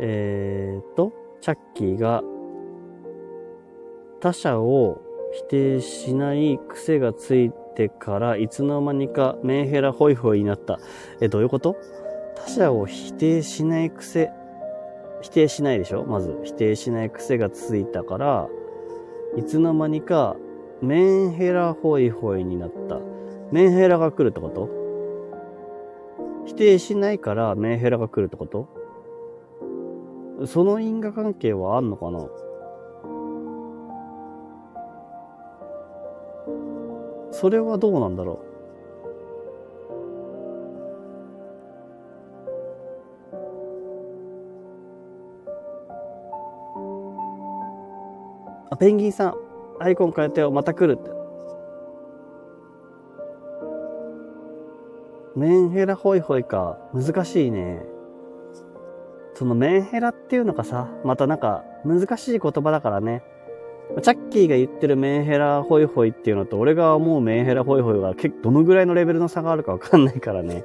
[0.00, 2.22] えーと、チャッキーが、
[4.20, 5.00] 他者を
[5.32, 10.78] 否定しない癖がついてから、いつの間にかメンヘラホイホイになった。
[11.20, 11.76] え、どういうこと？
[12.36, 14.30] 他者を否定しない癖、
[15.20, 16.04] 否定しないでしょ？
[16.04, 18.48] まず、否定しない癖がついたから、
[19.36, 20.36] いつの間にか
[20.82, 23.00] メンヘラホイホイになった。
[23.52, 24.68] メンヘラが来るってこと？
[26.46, 28.68] 否定しないからメンヘラが来るってこと？
[30.46, 32.28] その因果関係はあんのかな？
[37.32, 38.54] それはどうなんだろう？
[48.70, 49.34] あ、ペンギンさん、
[49.80, 51.10] アイコン変えてよ、また来るって。
[55.36, 56.78] メンヘラホイホイか。
[56.92, 57.84] 難しいね。
[59.34, 63.24] そのメンヘラっていうのがさ、またなんか難しい言葉だからね。
[64.00, 70.64] チャッキーが言ってるメンヘラホイホイっていうのと、俺が思うメンヘラホイホイが結構どのぐらいのレベルの差があるかわかんないからね。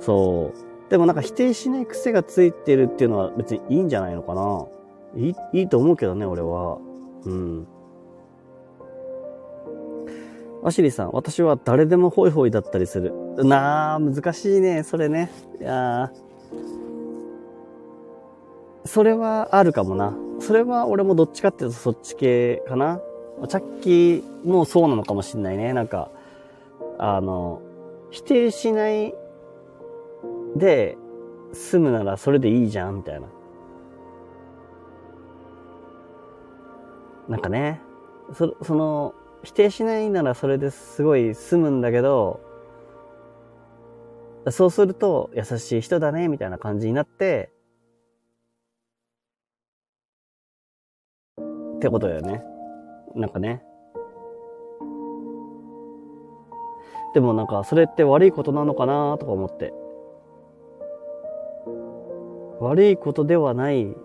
[0.00, 0.90] そう。
[0.90, 4.66] でもなんか否定しない癖がついてるっていうのは別にいいんじゃないのかな。
[5.16, 6.78] いい、いいと思うけどね、俺は。
[7.24, 7.66] うん。
[10.66, 13.14] アシリさん、私は誰でもホイホイだったりする。
[13.44, 15.30] なあ、難しいね、それね。
[15.60, 16.10] いや
[18.84, 20.12] それはあるかもな。
[20.40, 23.00] それは俺もどっちかっていうとそっち系かな。
[23.46, 25.72] チャッキーもそうなのかもしんないね。
[25.72, 26.10] なんか、
[26.98, 27.62] あの、
[28.10, 29.14] 否定しない
[30.56, 30.98] で
[31.52, 33.28] 済むならそれでいいじゃん、みたいな。
[37.28, 37.80] なんかね、
[38.34, 39.14] そその、
[39.46, 42.40] 否定しないならそれですごい済むんだけど、
[44.50, 47.52] そうすると優しい人だね、みたいな感じになって、
[51.76, 52.42] ってことだよね。
[53.14, 53.62] なんかね。
[57.14, 59.72] でもなんかそれって悪いことなのかなとか思って。
[62.58, 63.96] 悪いことではない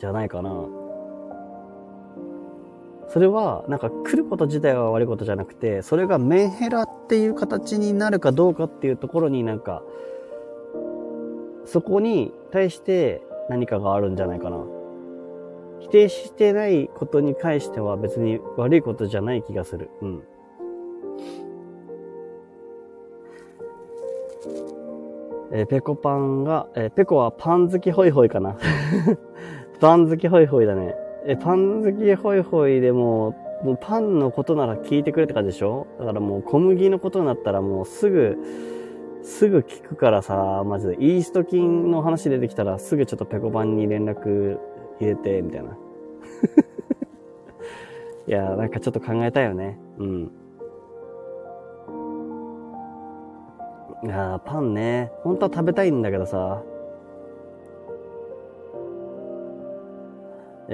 [0.00, 0.81] じゃないかな。
[3.08, 9.82] それは、なんか来ること自体は悪いことじゃなくて、それがメンヘラっていう形になるかどうかっていうところになんか、
[11.64, 14.58] そこに対して何かがあるんじゃないかな。
[15.80, 19.90] 否定してないことに関しては別に悪いことじゃない気がする。
[20.00, 20.22] うん。
[25.54, 28.56] えー、ペコパンが、えー、ペコはパン好きホイホイかな。
[29.80, 31.01] パン好きホイホイだね。
[31.24, 35.86] え、パン好きホイホイでも、もうパンのことなら聞いてくれって感じでしょ？
[36.00, 38.36] だからもう小麦のことになったらもうすぐ、
[39.22, 40.94] すぐ聞くからさ、マジで。
[40.94, 44.58] イースト菌の話出てきたらすぐちょっとペコパンに連絡
[45.00, 45.76] 入れて、みたいな。
[48.26, 49.78] いやなんかちょっと考えたいよね。
[49.98, 50.30] うん。
[54.04, 55.12] いやパンね。
[55.22, 56.62] 本当は食べたいんだけどさ。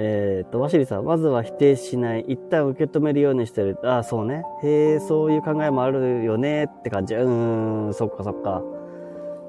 [0.01, 2.21] えっ、と、ワシリさん、まずは否定しない。
[2.29, 3.77] 一旦受け止めるようにしてる。
[3.83, 4.45] ああ、そうね。
[4.63, 7.15] へえ、そういう考えもあるよねって感じ。
[7.15, 8.63] うーん、そっかそっか。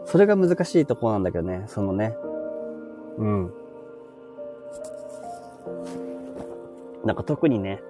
[0.06, 2.16] それが難しいとこなんだけどね、そのね。
[3.18, 3.52] うん。
[7.04, 7.80] なんか特にね、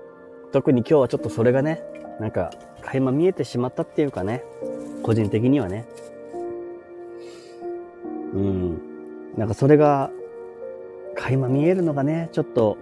[0.53, 1.83] 特に今日はちょっとそれがね、
[2.21, 2.51] なんか、
[2.83, 4.45] 垣間見えてしまったっていうかね、
[5.03, 5.87] 個人的にはね。
[8.35, 8.81] うん。
[9.39, 10.11] なんかそれが、
[11.21, 12.79] 垣間見えるのがね、ちょっと、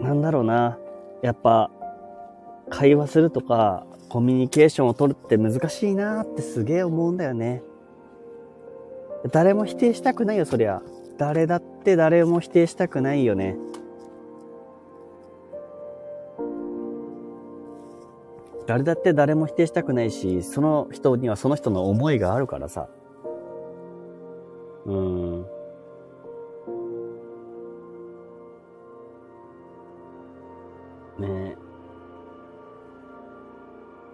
[0.00, 0.78] なんだろうな。
[1.22, 1.70] やっぱ、
[2.68, 7.62] 会話するとか、コミュニケーションを取るって難しいなってすげえ思うんだよね。
[9.30, 10.82] 誰も否定したくないよ、そりゃ。
[11.18, 13.56] 誰だって誰も否定したくないよね。
[18.66, 22.88] 誰だって誰も否定したくないし、その人にはその人の思いがあるからさ。
[24.86, 25.42] うん。
[31.18, 31.56] ねえ。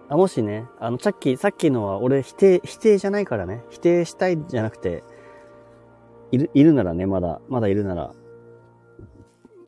[0.09, 3.63] あ、もしね、あの、さっき、さっきのは俺否定、否定じゃないからね。
[3.69, 5.03] 否定したいじゃなくて、
[6.31, 8.13] いる、いるならね、まだ、まだいるなら、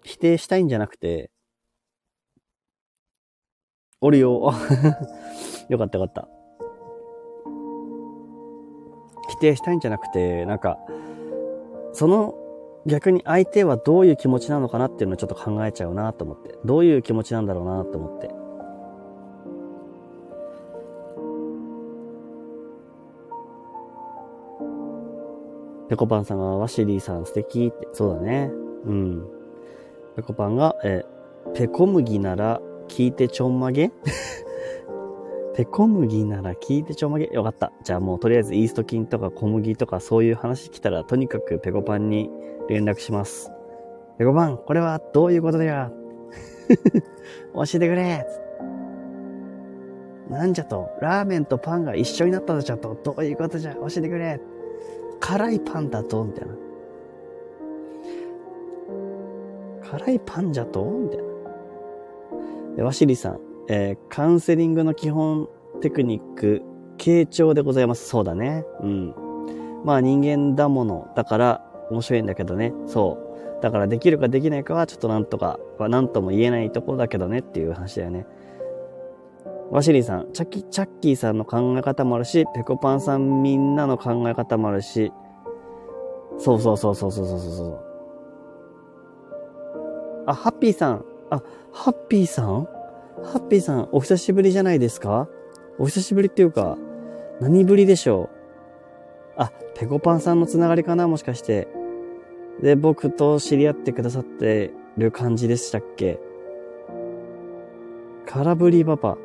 [0.04, 1.32] 否定したいんじゃなくて、
[4.02, 4.52] おる よ。
[5.70, 6.43] よかったよかった。
[9.44, 10.78] 定したいんじゃなくて、なんか、
[11.92, 12.36] その
[12.86, 16.56] 逆に相手はどういう気持ちなのかなっていうのをちょっと考えちゃうなと思って。
[16.66, 18.30] どういう気持ちなんだろうなと思って。
[25.90, 28.50] ペコパンさんがワシリーさん素敵って、そうだね。
[28.86, 29.28] うん。
[30.16, 31.04] ペコパンが、え、
[31.54, 33.92] ペコ麦なら聞いてちょんまげ？
[35.56, 37.26] ペコ麦なら聞いてちょまげ。
[37.32, 37.72] よかった。
[37.84, 42.30] じゃあもうとりあえずイースト菌とか小麦とかそういう話来たらとにかくペコパンに
[42.70, 43.52] 連絡します。
[44.18, 45.92] ペコパン、これはどういうことだよ。
[47.54, 48.26] 教えてくれ。
[50.30, 53.76] なんじゃと、ラーメンとパンが一緒になったとじゃと、どういうことじゃ。
[53.76, 54.40] 教えてくれ。
[55.20, 56.24] 辛いパンだと。
[56.24, 56.56] みたいな。
[60.00, 60.84] 辛いパンじゃと。
[60.84, 61.20] みたい
[62.78, 62.84] な。
[62.86, 65.48] ワシリさん、えー、カウンセリングの基本
[65.82, 66.62] テクニック、
[66.98, 68.08] 傾聴でございます。
[68.08, 68.66] そうだね。
[68.82, 69.16] うん。
[69.84, 72.74] まあ人間だものだから面白いんだけどね。
[72.88, 73.18] そ
[73.60, 73.62] う。
[73.62, 78.26] だからできるかできないかはちょっとなんとか、はなんとも言えないところだけどねっていう話だよね。
[79.72, 85.12] ワシリーさん、チャキ、チャッキーさんの考え方もあるし、ペコパンさんみんなの考え方もあるし、
[86.38, 87.80] そうそうそうそうそうそうそう。
[90.28, 92.68] あ、ハッピーさん、あ、ハッピーさん？
[93.22, 95.28] ハッピーさん、お久しぶりじゃないですか？
[95.78, 96.78] お久しぶりっていうか、
[97.40, 98.30] 何ぶりでしょ
[99.38, 99.42] う？
[99.42, 101.08] あ、ペコパンさんのつながりかな？
[101.08, 101.68] もしかして。
[102.62, 106.20] で、僕と知り合ってくださってる感じでしたっけ？
[108.26, 109.18] 空振りパパ。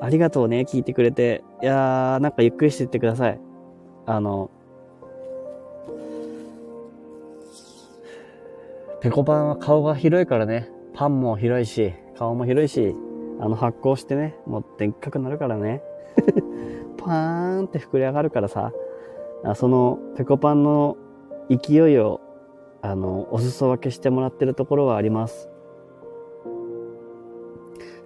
[0.00, 1.44] ありがとうね、聞いてくれて。
[1.62, 3.40] いやー、なんかゆっくりしてってください。
[4.06, 4.50] あの、
[9.00, 10.70] ペコパンは顔が広いからね。
[10.94, 12.94] パンも広いし、顔も広いし、
[13.40, 15.82] あの発酵してね、もうでっかくなるからね。
[16.96, 18.72] パーンって膨れ上がるからさ、
[19.56, 20.96] そのペコパンの
[21.50, 22.20] 勢いを、
[22.80, 25.50] あの、お裾分けしてもらってるところはあります。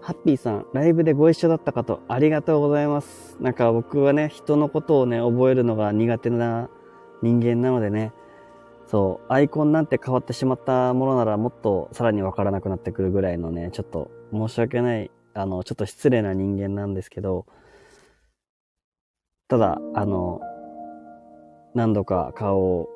[0.01, 3.37] ハッピーさん、ライブでご一緒だったかと、ありがとうございます。
[3.40, 6.70] なんか僕はね、人のことをね、覚えるのが苦手な
[7.20, 8.12] 人間なのでね、
[8.88, 17.44] そう、アイコンなんて変わってしまったものならもっとさらにわからなくなってくるぐらいのね、ちょっと申し訳ない、あの、ちょっと失礼な人間なんですけど、
[19.46, 20.40] ただ、あの、
[21.74, 22.88] 何度か顔を、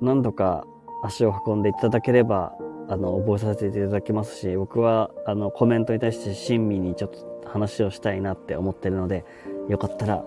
[0.00, 0.64] 何度か
[1.04, 2.52] 足を運んでいただければ、
[2.88, 9.24] あの、覚えさせていただきますし、僕は、あの、コメントに対して親身にちょっと話をしたいなって思ってるので、
[9.68, 10.24] よかったら、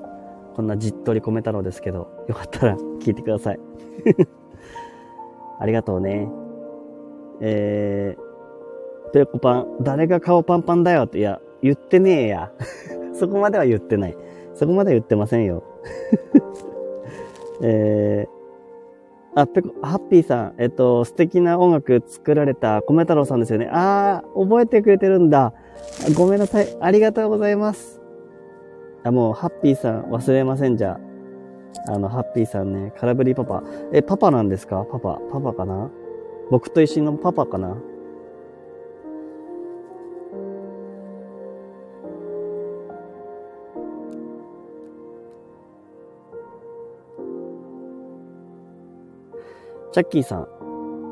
[0.55, 3.59] こんなじっとり込めたのですけど、よかったら聞いてください。
[5.59, 6.29] ありがとうね。
[7.41, 12.51] えー、ペコパン、誰が顔パンパンだよって、いや、言ってねえや。
[13.13, 14.17] そこまでは言ってない。
[14.53, 15.63] そこまでは言ってませんよ。
[17.61, 23.69] えー、あ、ペコ、ハッピーさん、えっと、素敵な音楽作られた米太郎さんですよね。
[23.71, 25.53] あー、覚えてくれてるんだ。
[26.17, 26.67] ごめんなさい。
[26.79, 28.01] ありがとうございます。
[29.03, 31.08] あ、もう、ハッピーさん忘れませんじゃあ
[31.87, 33.63] あの、ハッピーさんね、空振りパパ。
[33.91, 34.85] え、パパなんですか？
[34.91, 35.19] パパ。
[35.31, 35.89] パパかな？
[36.51, 37.77] 僕と一緒のパパかな？
[49.91, 50.47] チャッキーさん。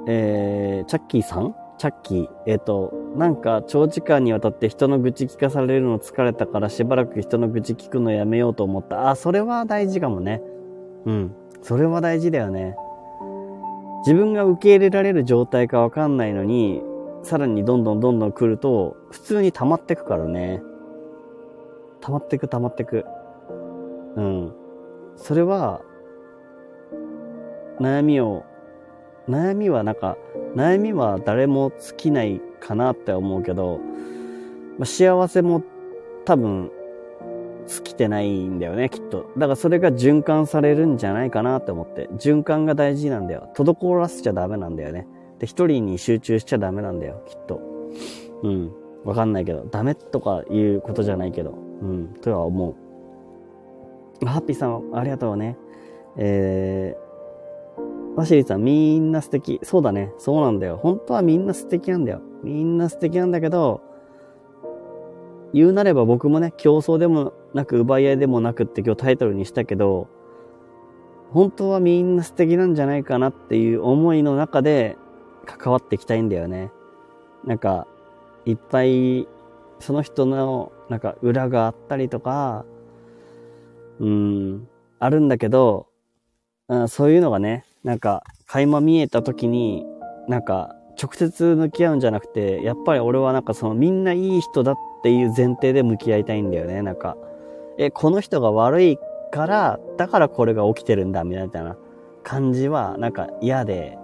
[0.08, 1.56] えー、チャッキーさん？
[1.78, 2.30] チャッキー。
[2.46, 9.10] えっ、ー、と、なんか長時間にわたって人の愚痴聞かされるの疲れたからしばらく人の愚痴聞くのやめようと思った。
[9.10, 10.42] あ、それは大事かもね。
[11.06, 11.36] うん。
[11.62, 12.76] それは大事だよね。
[14.00, 16.82] 自分が受け入れられる状態かわかんないのに、
[17.24, 20.62] さらにどんどんどんどん来ると、普通に溜まってくからね。
[22.02, 23.06] 溜まってく溜まってく。
[24.16, 24.54] うん。
[25.16, 25.82] それは、
[27.80, 28.44] 悩みを、
[29.30, 30.18] 悩みはなんか、
[30.56, 33.80] 悩みは誰も尽きないかなって思うけど、
[34.78, 35.64] まあ、幸せも
[36.26, 36.72] 多分
[37.68, 39.30] 尽きてないんだよね、きっと。
[39.38, 42.08] だからそれが循環されるんじゃないかなって思って。
[42.14, 43.50] 循環が大事なんだよ。
[43.56, 45.08] 滞らせちゃダメなんだよね。
[45.40, 47.62] で、一人に集中しちゃダメなんだよ、きっと。
[48.44, 48.72] うん。
[49.04, 49.66] わかんないけど。
[49.70, 51.54] ダメとかいうことじゃないけど。
[51.82, 52.08] うん。
[52.22, 52.76] とは思
[54.22, 54.26] う。
[54.26, 55.58] ハッピーさん、ありがとうね。
[56.16, 57.07] えー、
[58.18, 59.60] ワシリさん、みんな素敵。
[59.62, 60.12] そうだね。
[60.18, 60.78] そうなんだよ。
[60.78, 62.22] 本当はみんな素敵なんだよ。
[62.44, 63.82] みんな素敵なんだけど、
[65.54, 70.08] 言うなれば僕もね、競争でもなく奪い合いでもなくって今日タイトルにしたけど、
[71.32, 74.98] 本当はみんな素敵なんじゃないかなっていう思いの中で
[75.46, 76.72] 関わっていきたいんだよね。
[77.46, 77.86] なんか、
[78.46, 79.28] いっぱい
[79.78, 82.66] その人のなんか裏があったりとか、
[84.00, 85.86] うん、あるんだけど、
[86.68, 89.86] うん、そういうのがね、なんか垣間見えた時に、
[90.28, 96.82] なんか直接向き合うんじゃなくて、やっぱり俺はなんかそのみんないい人だっていう前提で向き合いたいんだよね。
[96.82, 97.16] なんか、
[97.78, 99.00] え、この人が悪い
[99.32, 101.78] から、だからこれが起きてるんだ、みたいな
[102.24, 103.98] 感じはなんか嫌で、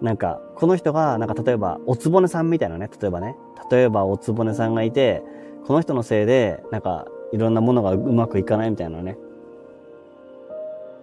[0.00, 3.36] なんか、この人が、なんか例えば、おつぼねさんみたいなね、例えばね、
[3.70, 5.22] 例えばおつぼねさんがいて、
[5.66, 9.18] この人のせいで、なんか、いろんなものがうまくいかないみたいなね。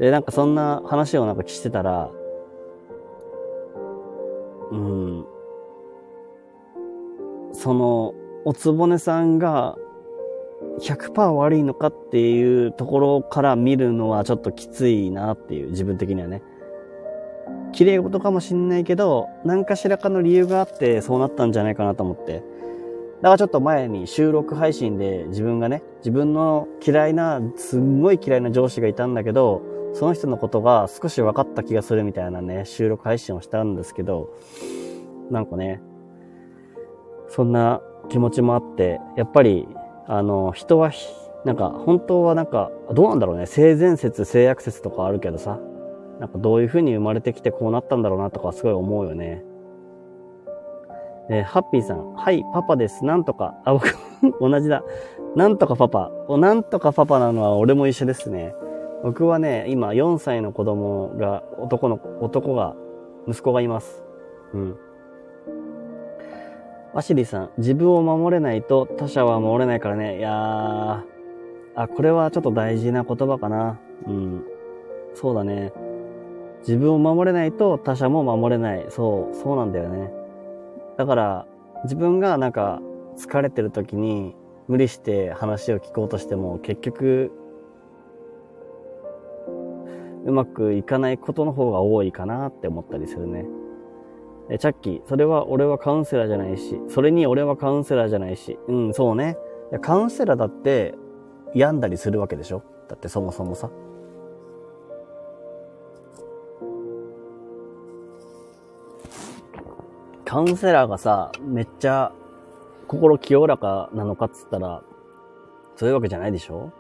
[0.02, 2.10] で、なんかそんな話をなんかしてたら、
[4.72, 5.26] うん、
[7.54, 9.78] その、おつぼねさんが
[10.80, 16.42] 100%悪いのかっていうところから見るのはちょっときついなっていう、自分的にはね。
[17.72, 22.44] 綺麗事かもしんないけど、何かしらかの理由があってそうなったんじゃないかなと思って。
[23.22, 29.62] だからちょっと前に収録配信で自分がね、自分の嫌いな、すんごい嫌いな上司がいたんだけど、
[29.94, 34.30] その人のことが少し分かった気がするみたいなね、収録配信をしたんですけど、
[35.30, 35.82] なんかね、
[37.28, 39.68] そんな気持ちもあって、やっぱり、
[40.08, 40.92] あの、人は、
[41.46, 45.60] なんか、本当はなんか、どうなんだろうね、性善説、性悪説とかあるけどさ、
[46.20, 49.44] なんかどういう風に生まれてきてこうなったんだろうなとかすごい思うよね。
[51.30, 52.14] えー、ハッピーさん。
[52.14, 53.06] はい、パパです。
[53.06, 53.56] なんとか。
[53.66, 53.96] あ、僕
[54.42, 54.84] 同じだ。
[55.36, 56.12] なんとかパパ。
[56.30, 58.54] なんとかパパなのは俺も一緒ですね。
[59.04, 62.76] 僕はね、今4歳の子供が、男の、男が、
[63.28, 64.04] 息子がいます。
[64.54, 64.78] うん。
[66.94, 67.50] ワシリーさん。
[67.58, 70.20] 自分を守れないと他者は守れないからね。
[70.20, 71.04] いやー。
[71.76, 73.80] あ、これはちょっと大事な言葉かな。
[74.08, 74.44] うん。
[75.14, 75.74] そうだね。
[76.60, 78.86] 自分を守れないと他者も守れない。
[78.90, 80.12] そう、そうなんだよね。
[80.98, 81.48] だから、
[81.86, 82.82] 自分がなんか
[83.18, 84.36] 疲れてる時に
[84.68, 87.32] 無理して話を聞こうとしても結局
[90.26, 93.46] うまくいかないことの方が多いかなって思ったりするね。
[94.50, 99.38] え、チャッキー、それは俺はカウンセラーじゃないし、それに俺はカウンセラーじゃないし、うん、そうね。
[99.82, 100.96] カウンセラーだって
[101.54, 102.62] 病んだりするわけでしょ？
[102.90, 103.70] だってそもそもさ。
[110.26, 112.14] カウンセラーがさ、めっちゃ
[112.88, 114.84] 心清らかなのかっつったら、
[115.76, 116.72] そういうわけじゃないでしょ？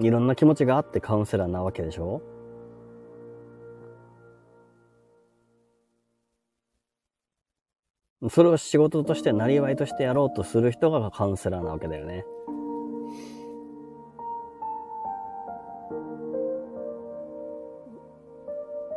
[0.00, 2.22] いろんな気持ちがあってカウンセラーなわけでしょ？
[8.28, 12.24] それを仕事として、なりわいとしてやろうとする人がカウンセラーなわけだよね。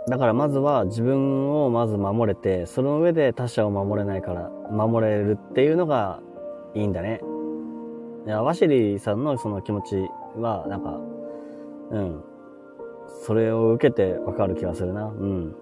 [0.09, 6.19] だからまずは自分をまず守れて、その上で他者を守れないから守れるっていうのが
[6.75, 7.21] いいんだね。
[8.25, 10.99] いや、ワシリさんのその気持ちは、なんか、
[11.91, 12.23] うん。
[13.25, 15.05] それを受けてわかる気がするな。
[15.05, 15.55] うん。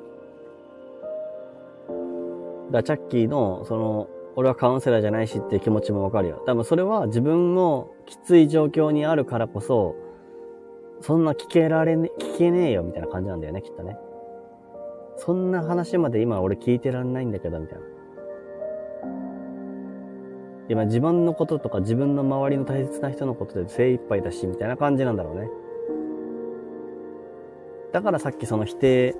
[2.72, 6.42] だチャッキーの、その、俺はカウンセラーじゃないしっていう気持ちもわかるよ。
[6.46, 9.96] 多分それは自分のきつい状況にあるからこそ、
[11.02, 13.98] そんな聞けられね、聞けねえよみたいな感じなんだよね、きっとね。
[15.18, 17.86] そんな話まで今俺聞いてらんないんだけど、みたいな。
[20.72, 25.50] 今自分のこととか自分の周りの大切な人のことで精一杯だし、みたいな感じなんだろうね。
[27.92, 29.14] だからさっきその否定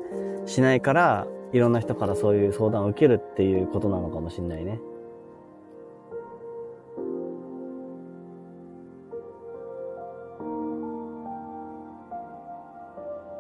[0.46, 4.80] しないから、いろんな人からそういう相談を受けるっていうことなのかもしんないね。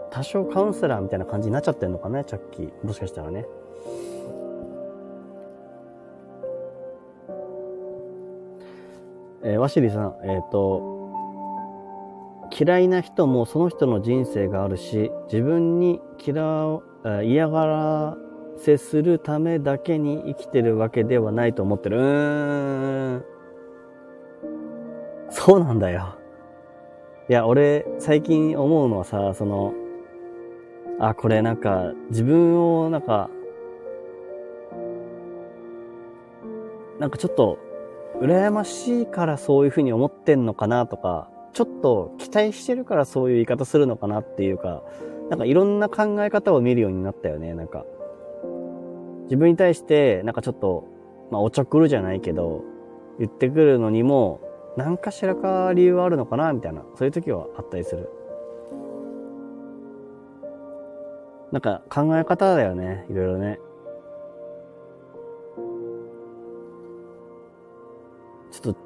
[0.09, 2.86] 多少カウンセラーみたいな感じになっちゃってんのかね、チャッキー。
[2.86, 3.45] もしかしたらね。
[9.52, 10.82] えー、ワシリさん、えっ、ー、と、
[12.58, 16.80] 嫌いな人もその人の人生があるし、自分に嫌
[17.24, 18.18] 嫌がら
[18.58, 21.97] せするためだけに生きてるわけではないと思ってる。
[21.97, 23.26] うーん。
[25.30, 26.18] そうなんだよ。
[27.30, 29.74] いや、俺、最近思うのはさ、その、
[30.99, 33.30] あ、これなんか、自分をなんか、
[36.99, 37.58] なんかちょっと、
[38.22, 44.84] 羨ましいからそういうふうに思ってんのかなとか、ちょっと期待してるからそういう言い方するのかなっていうか、
[45.32, 47.84] なんかいろんな考え方を見るようになったよね、なんか。
[49.24, 50.86] 自分に対して、なんかちょっと、
[51.32, 52.64] まあおちょくるじゃないけど、
[53.18, 54.40] 言ってくるのにも、
[54.78, 58.08] 何かしらか理由はあるのかな、みたいな、そういう時はあったりする。
[61.52, 63.60] なんか考え方だよね、いろいろね。
[68.52, 68.80] ちょっと、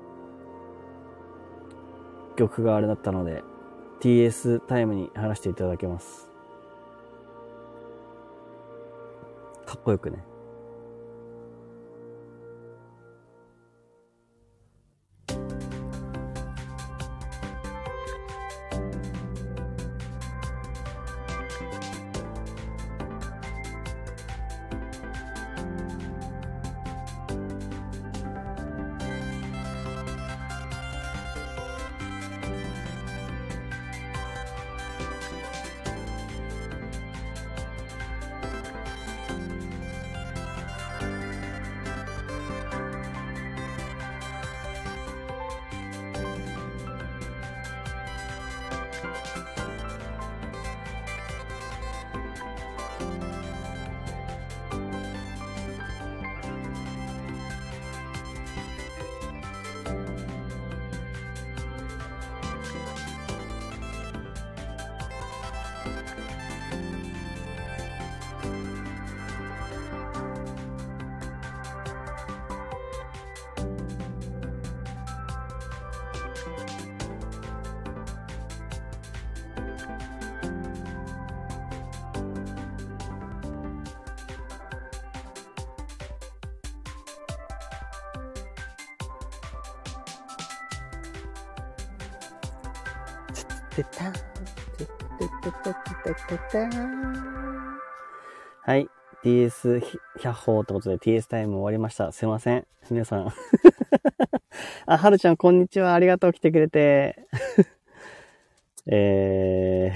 [2.35, 3.43] 曲があれだったので、
[3.99, 6.29] TS タイムに話していただけます。
[9.65, 10.23] かっこよくね。
[98.63, 98.87] はい。
[99.23, 99.83] TS
[100.19, 102.11] 100歩ってことで TS タイム終わりました。
[102.13, 102.65] すいません。
[102.89, 103.33] 皆さん。
[104.85, 105.93] あ、はるちゃん、こんにちは。
[105.93, 106.33] ありがとう。
[106.33, 107.27] 来てくれて。
[108.87, 109.91] え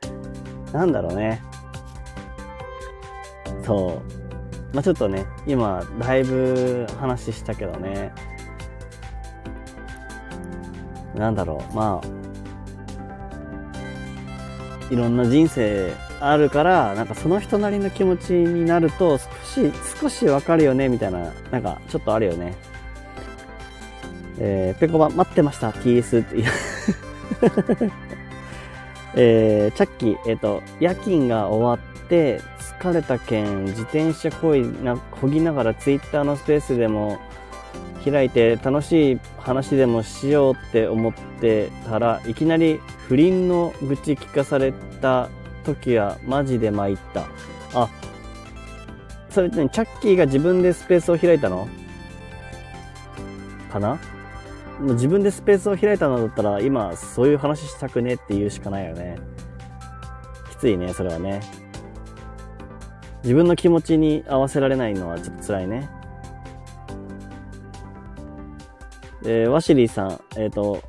[0.00, 1.42] ー、なんだろうね。
[3.64, 4.00] そ
[4.72, 4.74] う。
[4.74, 8.12] まあ、ちょっとね、今、だいぶ話したけどね。
[11.14, 11.74] なんだろう。
[11.74, 12.19] まあ、
[14.90, 22.54] いろんな人生あるから、なんかその人なりの気持ちになると少し、少しわかるよね、みたいな、なんかちょっとあるよね。
[24.38, 26.36] えー、ペコバ待ってました、TS って。
[29.14, 32.40] えー、チャッキー、えっ、ー、と、夜勤が終わって
[32.80, 37.18] 疲れたけん、自転車こいな、こぎながらツイッターのスペースでも
[38.04, 42.80] 開いて楽しい話でもしようって思ってたらいきなり
[43.10, 45.28] 不倫の愚痴聞かされた
[45.64, 47.26] 時はマジで参った。
[47.74, 47.90] あ、
[49.30, 51.68] それって、ね、チャッキーが自分でスペースを開いたの？
[53.72, 53.98] かな？
[54.92, 59.16] 自分でスペースを開いたのだったら今そういう話したくねって言うしかないよね。
[60.52, 61.40] きついね、それはね。
[63.24, 65.90] 自分の気持ちに合わせられないのはちょっと辛いね。
[69.24, 70.80] えー、ワシリーさん、えっ、ー、と、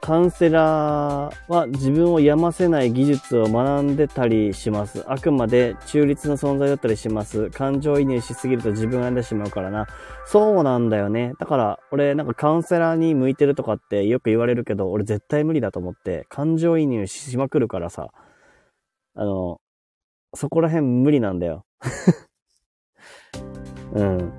[0.00, 5.04] カウンセラーは自分を病ませない技術を学んでたりします。
[5.06, 7.50] あくまで中立の存在だったりします。
[7.50, 9.86] 感情移入しすぎると自分が病んでしまうからな。
[10.26, 11.34] そうなんだよね。
[11.38, 18.08] だから、俺なんかカウンセラーに向いてるとかってよく言われるけど、俺絶対無理だと思って、感情移入しまくるからさ。
[19.14, 19.60] あの、
[20.34, 21.66] そこら辺無理なんだよ。
[23.92, 24.32] うん。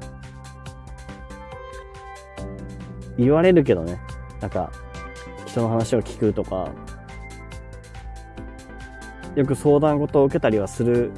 [3.17, 3.99] 言われるけどね。
[4.39, 4.71] なんか、
[5.51, 6.69] 人の話を聞くとか、
[9.35, 11.11] よく相談事を受けたりはする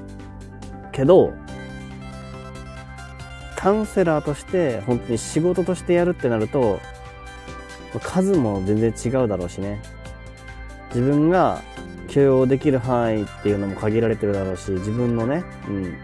[0.91, 1.33] けど、
[3.55, 6.79] カウンセラーとして本当に仕事としてやるってなると、
[8.01, 9.79] 数も全然違うだろうしね。
[10.89, 11.61] 自分が
[12.07, 15.95] 許容できる範囲っていうのも限られてるだろうし、自分のね、うん、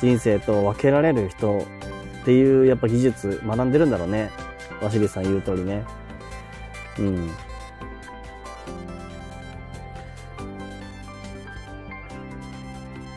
[0.00, 1.58] 人生と分けられる人
[2.22, 4.30] っていうやっぱ技術学んでるんだろうね。
[4.80, 5.84] ワシリさん言う通りね。
[6.98, 7.30] うん。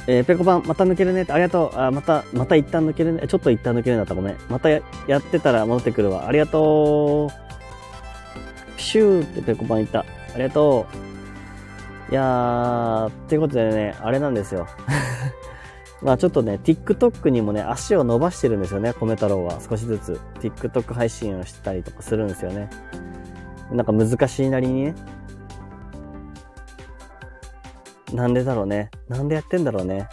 [0.07, 1.79] えー、ペコパン、また抜けるねって、ありがとう。
[1.79, 3.27] あ、また、また一旦抜けるね。
[3.27, 4.37] ちょっと一旦抜けるんだったらごめん。
[4.49, 6.27] またややってたら戻ってくるわ。
[6.27, 8.77] ありがとう。
[8.77, 10.01] ピシューってペコパン言った。
[10.01, 10.05] あ
[10.37, 10.85] りがと
[12.11, 12.11] う。
[12.11, 14.67] いやー、ってことでね、あれなんですよ。
[16.03, 19.59] まあちょっとね、TikTok にもね、足を伸ばしてるんですよね、米太郎は。
[19.67, 20.19] 少しずつ。
[20.39, 22.69] TikTok 配信をしたりとかするんですよね。
[23.71, 24.95] なんか難しいなりにね。
[28.13, 28.89] なんでだろうね。
[29.09, 30.07] なんでやってんだろうね。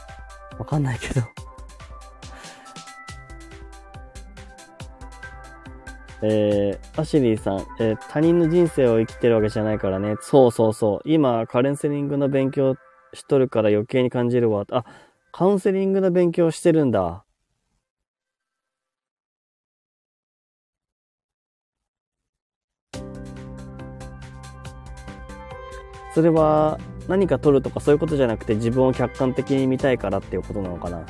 [0.59, 1.21] わかんないけど。
[6.25, 10.15] えー、アシリーさん、えー、他人の人生を生きてるわけじゃないからね。
[10.21, 11.01] そうそうそう。
[11.05, 12.77] 今、カレンセリングの勉強
[13.13, 14.65] しとるから余計に感じるわ。
[14.71, 14.85] あ、
[15.33, 17.25] カウンセリングの勉強してるんだ。
[26.15, 31.07] それは何か取るとかそういうことじゃなくて自分を客観的に見たいからっていうことなのかな？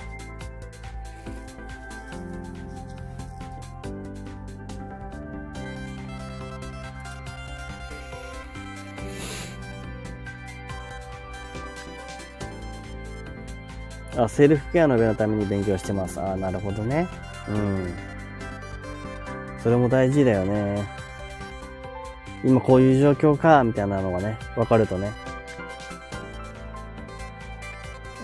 [14.15, 16.21] あ、セルフケアの上のために勉強してます。
[16.21, 17.09] あ、なるほどね。
[17.49, 17.95] うん。
[19.63, 21.02] それも大事だよね。
[22.45, 25.13] 今こういう状況か、みたいなのがね、わかるとね。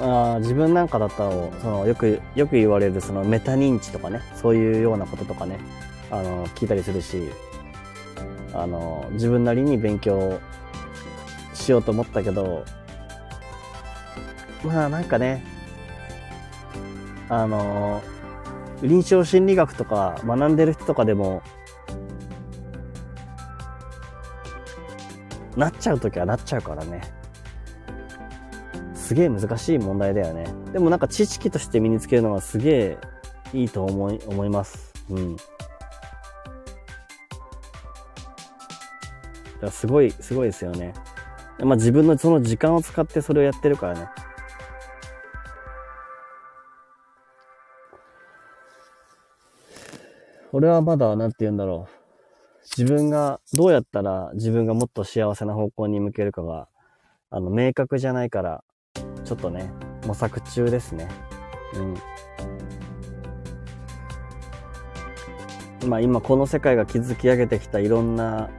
[0.01, 5.59] あ自分なんかだったら、その、よく、よく言われる、その、メタ認知とかね、そういうようなこととかね、
[6.11, 7.31] あの、聞いたりするし、
[8.53, 10.39] あの、自分なりに勉強
[11.55, 12.65] しようと思ったけど、
[14.65, 15.45] まあなんかね、
[17.29, 18.03] あの、
[18.83, 21.43] 臨床心理学とか学んでる人とかでも、
[25.59, 27.01] なっちゃうときはなっちゃうからね。
[28.95, 30.47] すげえ難しい問題だよね。
[30.73, 32.99] でもなんか知識として身につけるのはすげえ
[33.53, 34.93] いいと思い、思います。
[35.11, 35.37] うん。
[39.71, 40.95] すごい、すごいですよね。
[41.59, 44.09] まあ自分のその時間を使ってそれをやってるからね。
[50.53, 51.98] 俺はまだ、なんて言うんだろう。
[52.77, 56.69] 自分が、どうやったら自分がもっと幸せな方向に向けるかが、
[57.31, 58.65] あの、明確じゃないから、
[59.25, 59.71] ちょっとね、
[60.07, 61.09] 模索中ですね。
[61.75, 61.81] う
[65.87, 65.89] ん。
[65.89, 68.51] まあ今この世界が築き上げてきたいろんな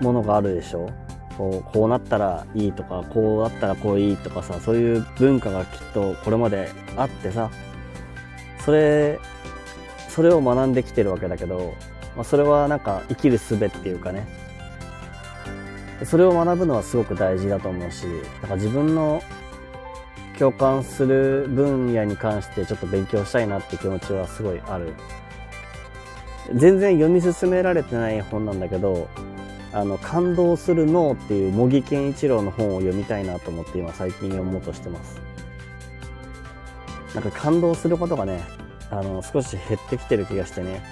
[0.00, 0.90] ものがあるでしょ
[1.36, 7.50] こう、こうなったらいいとか、こうなったらこういいとかさ、そういう文化がきっとこれまであってさ、
[8.64, 9.18] それ
[10.08, 11.74] それを学んできてるわけだけど、
[12.16, 14.26] まあ、それはなんか生きる術っていうかね、
[16.04, 18.06] それを学ぶのはすごく大事だと思うし、
[18.42, 19.22] だから自分の
[20.38, 24.92] 共感する分野に関してちょっと勉強したいなって気持ちはすごいある。
[26.54, 29.08] 全然読み進められてない本なんだけど、
[29.72, 35.20] あの、感動する脳っていう茂木健一郎の本を読みたいなと思って今最近読もうとしてます。
[37.14, 38.44] なんか感動することがね、
[38.90, 40.82] あの、少し減ってきてる気がしてね。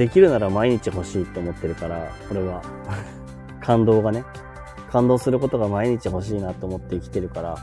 [0.00, 2.62] できるなら毎日欲しいって思ってるから、これは。
[3.60, 4.24] 感動がね。
[4.90, 7.54] 感動することが毎日欲しいなと思って生きてるから。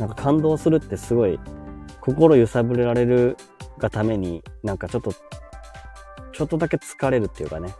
[0.00, 1.38] なんか感動するってすごい、
[2.00, 3.36] 心揺さぶられる
[3.78, 5.12] がために、なんかちょっと、
[6.32, 7.72] ちょっとだけ疲れるっていうかね。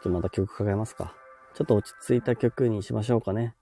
[0.00, 1.12] ょっとまた曲かけますか。
[1.54, 3.54] ちょっと落ち着いた曲にしましょうかね。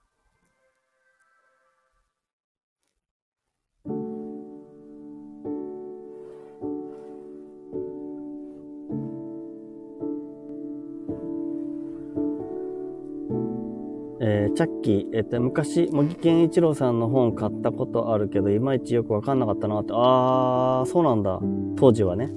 [14.20, 19.92] えー、チャッキー、えっ、と、昔、茂木健一郎さんの本買ったことあるけど、いまいちよくわかんなかったなって。
[19.94, 21.40] あー、そうなんだ。
[21.76, 22.30] 当時はね。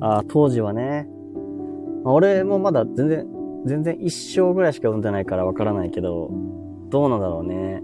[0.00, 1.08] あー、当時はね。
[2.04, 3.26] 俺もまだ全然、
[3.64, 6.30] 全然一生ぐらいしか読んでないからわからないけど、
[6.90, 7.82] どうなんだろうね。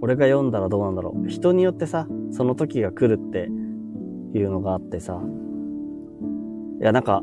[0.00, 1.28] 俺が読んだらどうなんだろう。
[1.28, 3.48] 人によってさ、その時が来るって
[4.38, 5.20] いうのがあってさ。
[6.80, 7.22] いや、なんか、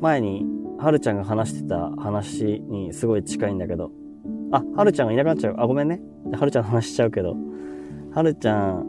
[0.00, 0.46] 前に、
[0.78, 3.90] はるちゃんが話してた話にすごい近いんだけど。
[4.52, 5.54] あ、はるちゃんがいなくなっちゃう。
[5.58, 6.00] あ、ごめんね。
[6.32, 7.36] はるちゃんの話しちゃうけど。
[8.12, 8.86] はるちゃん、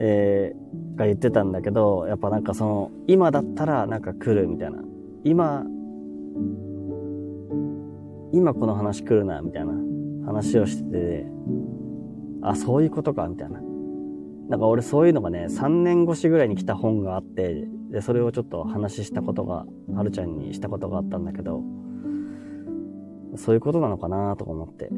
[0.00, 0.59] えー、
[0.96, 4.78] が言ってたんだけど、やっぱなんかその、今だったらなんか来るみたいな。
[5.24, 5.64] 今、
[8.32, 9.72] 今この話来るな、みたいな
[10.26, 11.26] 話をしてて、
[12.42, 13.60] あ、そういうことか、みたいな。
[14.48, 21.62] なんか俺そういうのがね、3年越しぐらいに来た本があって、で、それをちょっと話したことが、はるちゃんにしたことがあったんだけど、
[23.36, 24.90] そういうことなのかなとか思って。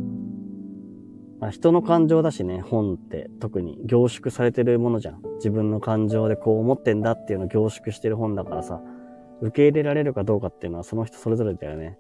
[1.43, 5.21] まあ、人の感情だしね、本って特に凝縮されてるものじゃん。
[5.39, 8.81] 自分の感情でこう思ってんだっていうのを凝縮してる本だからさ、
[9.41, 11.99] 受け入れられるかどうかっていうのはその人それぞれだよね。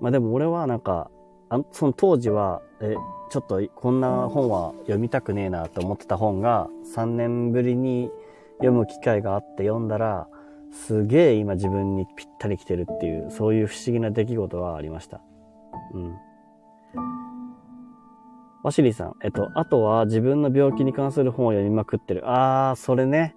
[0.00, 1.08] まあでも俺はなんか、
[1.50, 2.96] あその当時は、え、
[3.30, 8.10] ちょっとこんな本は読みたくねえなと思ってた本が3年ぶりに
[8.58, 10.26] 読む機会があって読んだら、
[10.84, 15.20] すげえ今自分にぴったり来てるっていう、そういう不思議な出来事はありました。
[15.92, 16.14] うん。
[18.62, 22.22] ワシリーさん、えっと、あとは自分の病気に関する本を読みまくってる。
[22.24, 23.34] あー、それね。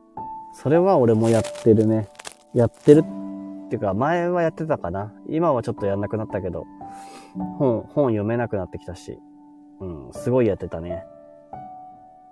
[0.53, 2.09] それは俺もやってるね。
[2.53, 5.13] やってるっていうか、前はやってたかな。
[5.27, 6.65] 今はちょっとやんなくなったけど、
[7.57, 9.19] 本、本読めなくなってきたし、
[9.79, 11.03] うん、すごいやってたね。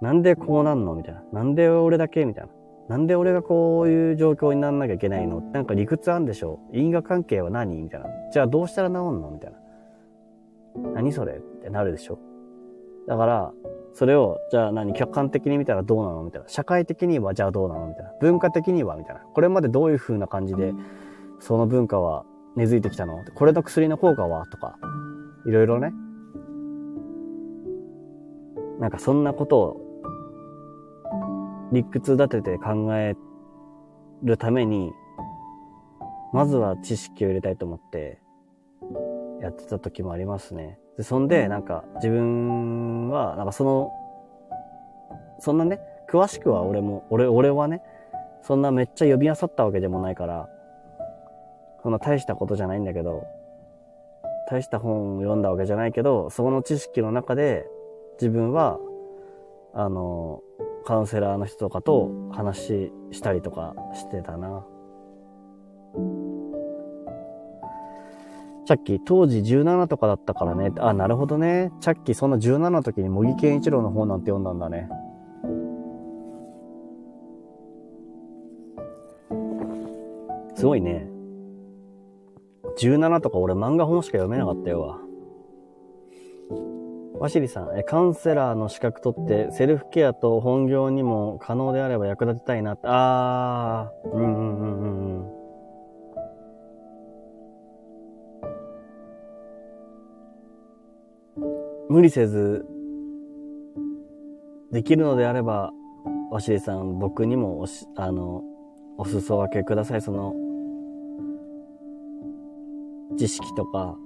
[0.02, 0.96] なんでこうなんの？
[0.96, 1.22] みたいな。
[1.32, 2.26] なんで俺だけ？
[2.26, 2.50] みたいな。
[2.88, 5.42] なんで俺がこういう状況にならなきゃいけないの？
[5.42, 6.60] なんか理屈あんでしょ？
[6.72, 7.82] 因果関係は何？
[7.82, 8.08] みたいな。
[8.32, 9.30] じゃあどうしたら治んの？
[9.32, 9.58] みたいな。
[10.94, 11.34] 何それ？
[11.34, 12.18] ってなるでしょ？
[13.08, 13.52] だから、
[13.94, 14.94] それを、じゃあ何？
[14.94, 16.24] 客観的に見たらどうなの？
[16.24, 16.48] みたいな。
[16.48, 17.88] 社会的にはじゃあどうなの？
[17.88, 18.12] みたいな。
[18.22, 18.96] 文化的には？
[18.96, 19.22] みたいな。
[19.22, 20.74] これまでどういう風な感じで、
[21.40, 22.26] その文化は
[22.56, 23.24] 根付いてきたの？
[23.36, 24.46] これの薬の効果は？
[24.48, 24.78] とか、
[25.46, 25.92] いろいろね。
[28.80, 29.87] なんかそんなことを
[31.72, 33.16] 理屈立てて考え
[34.24, 34.92] るために、
[36.34, 38.20] まずは知識を入れたいと思って
[39.42, 40.80] やってた時もありますね。
[40.98, 43.92] で、そんで、なんか自分は、なんかその、
[45.40, 47.82] そんなね、詳しくは俺も、俺、俺はね、
[48.42, 50.50] そんなめっちゃ呼び漁ったわけでもないから、
[51.84, 53.26] そんな大したことじゃないんだけど、
[54.50, 57.68] 大した本を読んだわけじゃないけど、そこの知識の中で
[58.20, 58.80] 自分は、
[59.74, 60.42] あの、
[60.88, 64.66] カウンセラーの人とかと話したりとかしてたな。
[68.66, 70.72] チャッキー、当時17とかだったからね。
[70.78, 71.74] あ、なるほどね。
[71.82, 74.90] チャッキー、そんな17の時に茂木健一郎の本なんて読んだんだね。
[80.56, 81.10] すごいね。
[82.80, 85.00] 17とか俺漫画本しか読めなかったよわ。
[87.20, 95.38] ワシリさん、え、カウンセラーの資格取って、セルフケアと本業にも可能であれば役立てたいなって、あー、うんうんうんうんうん。
[101.90, 102.68] 無理せず、
[104.72, 105.72] できるのであれば、
[106.30, 108.44] ワシリさん、僕にもおし、あの、
[109.00, 110.02] お裾分けください。
[110.02, 110.36] その、
[113.18, 113.98] 知識とか、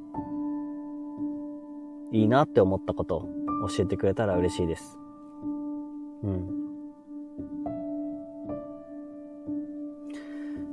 [2.11, 3.29] いいなって思ったことを
[3.75, 4.97] 教えてくれたら嬉しいです。
[6.23, 6.61] うん。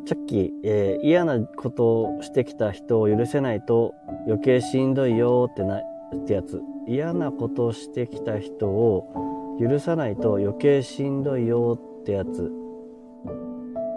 [0.06, 3.94] さっき、えー、嫌なことをしてきた人を許せないと
[4.26, 6.62] 余計しんどいよってな、ってやつ。
[6.86, 12.50] 嫌なことをしてきた人を許さないと余計しんどいよってやつ。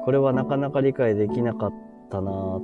[0.03, 1.73] これはなかなか理解できなかっ
[2.09, 2.59] たな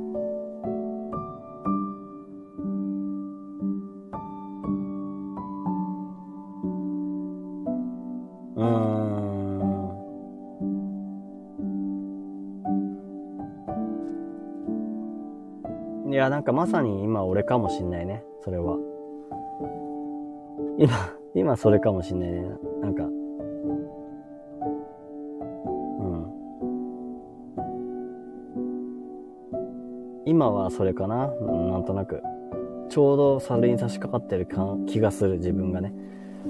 [16.09, 18.23] いや、なんかまさに今俺かもしんないね。
[18.41, 18.77] それは。
[20.77, 22.49] 今、今それかもしんないね。
[22.81, 23.03] なんか。
[23.03, 23.11] うん。
[30.25, 31.27] 今はそれかな。
[31.27, 32.23] なんとなく。
[32.89, 34.47] ちょうどそれに差し掛かってる
[34.87, 35.93] 気がする自分がね。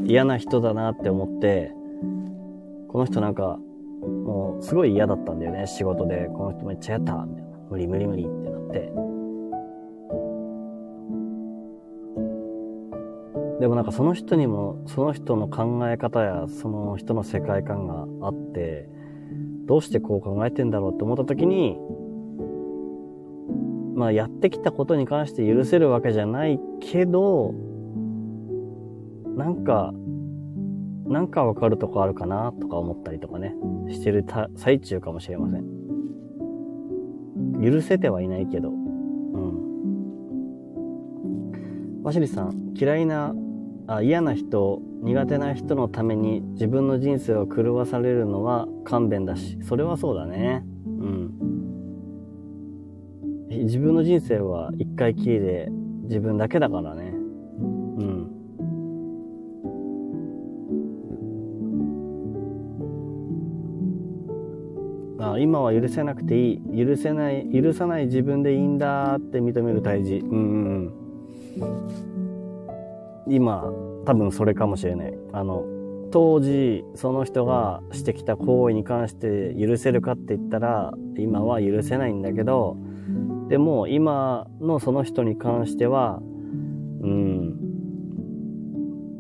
[0.06, 1.74] 嫌な人だなって思って、
[2.90, 3.58] この人なんか、
[4.02, 6.28] もうすごい嫌だったんだよね、仕事で。
[6.28, 7.50] この人めっちゃやったみたいな。
[7.72, 9.07] 無理無理無理ってなって。
[13.60, 18.90] でもなんかその人にもその人の考え方やその人の世界観があって
[19.66, 21.78] どうしてこう考えてんだろうって思った時に
[23.98, 27.56] まあやってきたことに関して許せるわけじゃないけど、
[29.36, 29.92] なんか、
[31.08, 33.56] なんかわかるとこあるかなとか思ったりとかね、
[33.90, 34.24] してる
[34.56, 35.64] 最中かもしれません。
[37.60, 38.84] 許せてはいないけど、うん。
[42.04, 43.34] ワシリさん、嫌いな、
[43.90, 50.66] あ嫌な人、苦手な人のために自分の人生を狂わされるのは勘弁だし、それはそうだね。
[50.86, 51.32] うん。
[53.50, 55.70] 自分の人生は一回きりで
[56.04, 57.14] 自分だけだからね。
[57.14, 58.30] うん。
[65.20, 66.86] あ今は許せなくていい。
[66.86, 70.18] 許せない、許さない自分でいいんだって認める大事。
[70.18, 70.94] うん、
[71.60, 72.27] うん。
[73.30, 73.72] 今、
[74.06, 75.18] 多分それかもしれない。
[75.34, 75.66] あの、
[76.12, 82.78] 当時、その人がしてきた行為に関して許せるかって言ったら、今は許せないんだけど、
[83.50, 86.22] でも今のその人に関しては、
[87.02, 87.56] うん、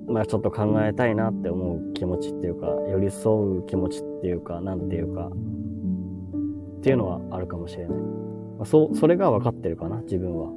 [0.07, 7.97] まあちょっと考えたいなって思う気持ちっていうか、寄り添う気持ちっていうか、なんていうか、っていうのはあるかもしれない。
[7.97, 10.49] まあ、そ、それが分かってるかな、自分は。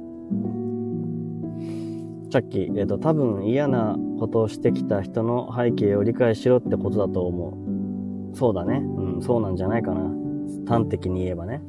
[2.31, 8.37] さっき、えっ、ー、と、多分嫌なことをしてきた人の背景を理解しろってことだと思う。
[8.37, 8.77] そうだね。
[8.77, 10.09] うん、そうなんじゃないかな。
[10.65, 11.61] 端的に言えばね。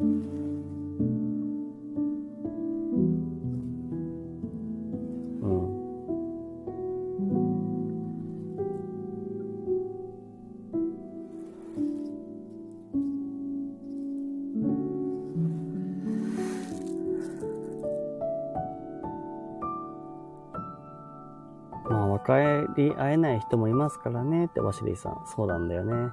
[22.77, 25.23] り合えない人もいますからねってワシリーさん。
[25.27, 26.13] そうなんだよね。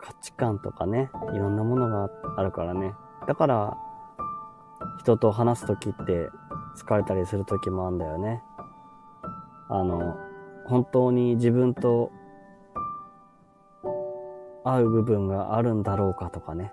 [0.00, 2.94] 価値観とかね、いろんなものがあるからね。
[3.26, 3.76] だから、
[4.98, 6.30] 人と話す時って
[6.76, 8.42] 疲れたりする時もあるんだよね。
[9.68, 10.16] あの、
[10.66, 12.10] 本当に自分と
[14.64, 16.72] 合う部分があるんだろうかとかね。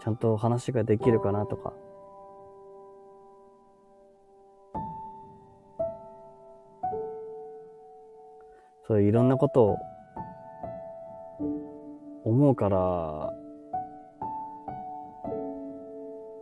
[0.00, 1.72] ちゃんと話ができるかなとか。
[8.92, 9.78] そういういろんなことを
[12.24, 12.78] 思うから、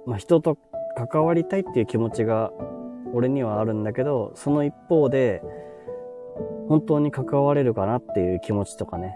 [0.04, 0.58] まあ人と
[0.96, 2.50] 関わりたいっていう気持ちが
[3.14, 5.44] 俺にはあるんだけど、その一方で、
[6.68, 9.14] 本当に関われるかなっていう気持ちとかね、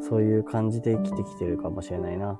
[0.00, 2.38] そういう感じで生きてきてるかもしれないな。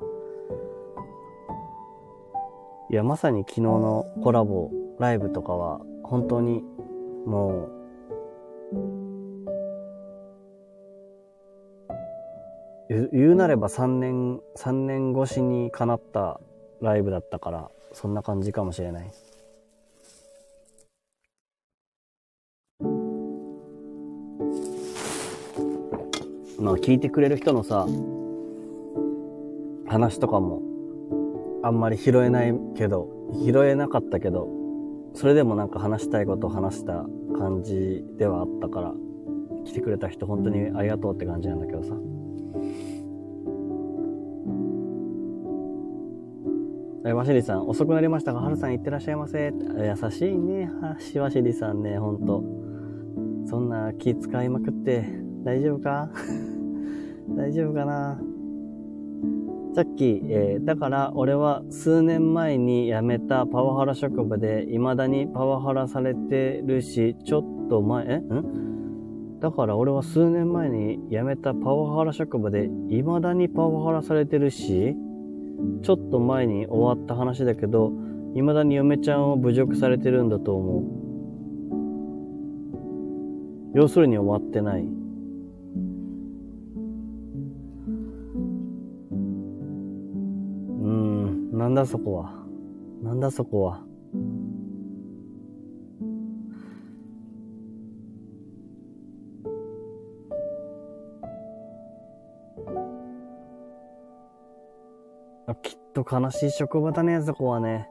[2.90, 4.70] いや、まさに昨日のコラボ、
[5.00, 6.62] ライブとかは、本当に
[7.26, 7.83] もう、
[13.12, 16.40] 言うなれば3年、3年越しに叶った
[16.80, 19.10] ライブだったから、そんな感じかもしれない。
[26.60, 27.86] まあ聞いてくれる人のさ、
[29.86, 30.62] 話とかも、
[31.62, 34.48] あんまり拾えないけど、拾えなかったけど、
[35.14, 37.06] それでもなんか話したいことを話した
[37.38, 38.94] 感じではあったから、
[39.64, 41.94] 来てくれた人本当にありがとうって感じなんだけどさ。
[47.12, 49.52] わしりさん、遅くなりましたが、はるさん行ってらっしゃいませ。
[49.52, 52.42] 優しいね、はしわしりさんね、ほんと。
[53.46, 55.04] そんな気使いまくって、
[55.44, 56.08] 大丈夫か？
[57.36, 58.18] 大丈夫かな？
[59.74, 68.16] さっき、えー、だから俺は数年前に辞めたパワハラ職場で未だにパワハラされてるし、ちょっと前、え？
[68.18, 69.40] ん？
[69.40, 74.96] だから俺は数年前に辞めたパワハラ職場で未だにパワハラされてるし、
[75.82, 77.92] ちょっと前に終わった話だけど、
[78.34, 80.84] 未だに嫁ちゃんを侮辱されてるんだと思う。
[83.74, 84.82] 要するに終わってない。
[84.82, 84.86] う
[90.86, 92.32] ん、なんだそこは。
[93.02, 93.82] なんだそこは。
[105.64, 107.88] きっと悲しい職場だね、そこはね。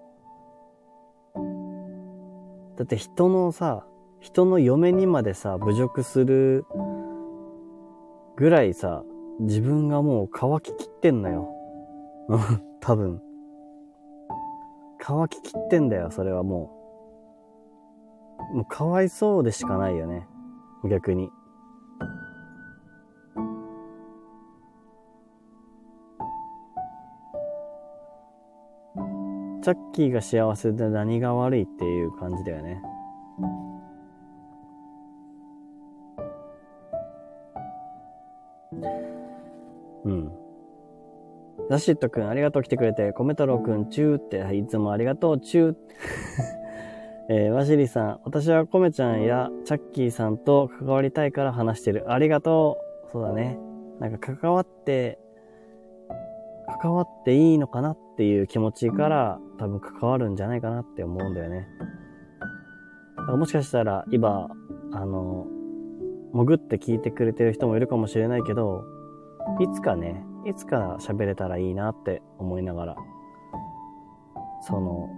[2.77, 3.85] だって人のさ、
[4.19, 6.65] 人の嫁にまでさ、侮辱する
[8.37, 9.03] ぐらいさ、
[9.39, 11.49] 自分がもう乾ききってんのよ。
[12.79, 13.21] 多分。
[14.99, 16.71] 乾ききってんだよ、それはも
[18.53, 18.55] う。
[18.57, 20.27] もうかわいそうでしかないよね。
[20.89, 21.29] 逆に。
[29.63, 32.81] チャッキーが幸せで何が悪いっていう感じだよね。
[40.03, 40.31] うん。
[41.69, 45.75] ザシットくん、ありがとう来てくれて、コメ太郎くん、チューって、いつもありがとう、チュー。
[47.29, 52.11] えー、ワシリさん、私はコメちゃんやチャッキーさんと関わりたいから話してる。
[52.11, 53.11] ありがとう。
[53.13, 53.57] そうだね。
[54.01, 55.19] なんか関わって、
[56.81, 61.67] 関わっていいのかなっていう気持ちから多分関わるんじゃないかなって思うんだよね。
[63.17, 64.49] だからもしかしたら今、
[64.91, 65.47] あの、
[66.33, 68.83] 潜って聞いてくれてる人もいるかもしれないけど、
[69.59, 72.95] いつかね、いつか喋れたらいいなって思いながら、
[74.61, 75.09] その、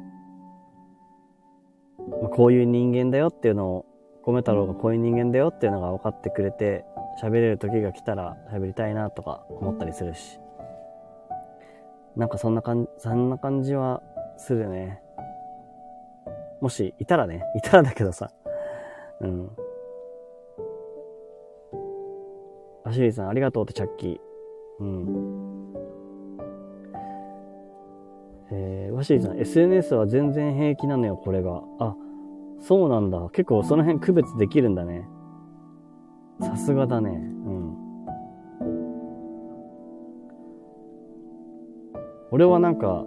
[2.22, 3.86] まあ、こういう人間だよっていうのを、
[4.26, 6.86] 米太郎がこういう人間だよっていうのが分かってくれて、
[7.22, 10.40] 喋れる時が来たら喋りたいなとか思ったりするし。
[12.16, 14.02] なんかそんな感じ、そんな感じは
[14.38, 15.02] するね。
[16.62, 18.32] もし、いたらね、 いたらだけどさ。
[19.22, 19.50] うん。
[22.84, 24.84] アシュリーさん、ありがとうってチャッキー。
[24.84, 25.76] うん。
[28.52, 31.64] えー、ワシリーさん、SNS は全然平気なのよ、これが。
[31.80, 31.96] あ、
[32.60, 33.30] そうなんだ。
[33.32, 35.08] 結構その辺区別できるんだね。
[36.40, 37.10] さすがだね。
[37.10, 37.85] うん。
[42.36, 43.06] 俺はなんか、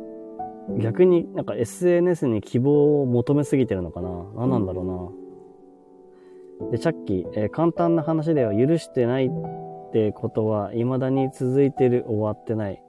[0.79, 5.21] 逆になんか SNS に希望を求めすぎてるのかな何なんだろ
[6.61, 6.71] うな。
[6.71, 9.31] で、チャッキー、えー、簡単な話では許してないっ
[9.93, 12.83] てことは未だに続いてる、終わってない。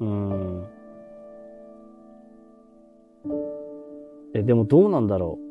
[0.00, 0.66] うん。
[4.34, 5.45] え、でもどうなんだろう。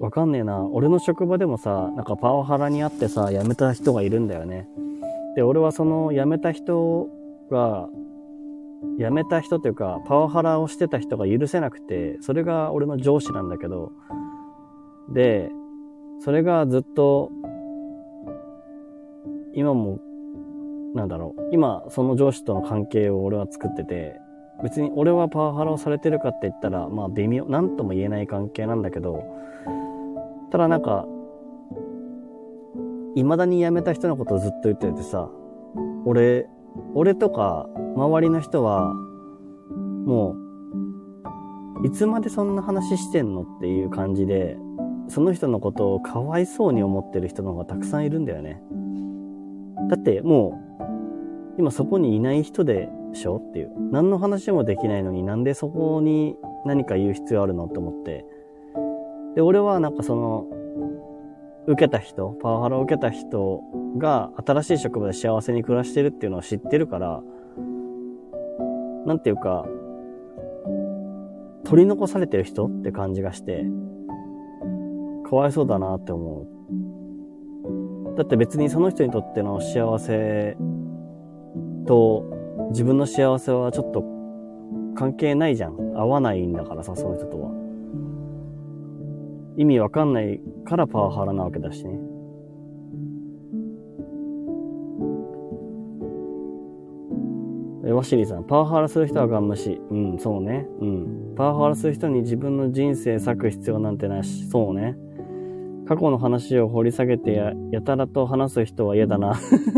[0.00, 0.66] わかんねえな。
[0.72, 4.68] 俺の職場でもさ、なんかパワハラにあってさ、辞めた人がいるんだよね。
[5.36, 7.06] で、俺はその辞めた人
[7.50, 7.88] が、
[8.98, 13.92] 辞めた人というか、パワハラをしてた人が許せなくて、それが俺の上司なんだけど、
[15.12, 15.50] で、
[16.20, 17.30] それがずっと、
[19.54, 20.00] 今も
[20.94, 21.50] なんだろう。
[21.52, 24.20] 今、その上司との関係を俺は作ってて、
[24.62, 29.24] 別に俺はパワハラをされてるかって言ったら、まあ微妙、なんとも言えない関係なんだけど、
[30.50, 31.06] ただなんか、
[33.14, 35.30] 未だに辞めた人のことをずっと言っててさ、
[36.04, 36.48] 俺、
[36.94, 38.94] 俺とか周りの人は、
[40.06, 40.36] も
[41.82, 44.58] う、いつまでそんな話してんのっていう感じで、
[45.08, 48.62] その人のことをかわいそうに思ってる人の方がたくさんいるんだよね。
[49.88, 50.60] だっても
[51.58, 53.72] う、今そこにいない人でしょっていう。
[53.90, 58.24] 何の話もできないのになんでそこに何か言う必要あるのって思って。
[59.34, 60.46] で、俺はなんかその、
[61.66, 63.62] 受けた人、パワハラを受けた人
[63.98, 67.22] が新しい職場で幸せに暮らしてるっていうのを知ってるから、
[69.06, 69.66] なんていうか、
[71.64, 73.64] 取り残されてる人って感じがして、
[75.28, 76.46] かわいそうだなって思
[78.14, 78.16] う。
[78.16, 80.56] だって別にその人にとっての幸せ
[81.86, 82.24] と
[82.70, 84.04] 自分の幸せはちょっと
[84.96, 85.76] 関係ないじゃん。
[85.96, 87.59] 合わないんだからさ、その人とは。
[89.60, 92.00] 意味わかんないからパワハラなわけだしね。
[97.84, 99.72] え、ワシリーさん、パワハラする人はガン無視。
[99.90, 100.66] うん、そうね。
[100.80, 101.34] うん。
[101.36, 104.96] パワハラする人に自分の人生割く必要なんてないし、そうね。
[105.86, 109.34] 過去の話を掘り下げてや、やたらと話す人は嫌だな。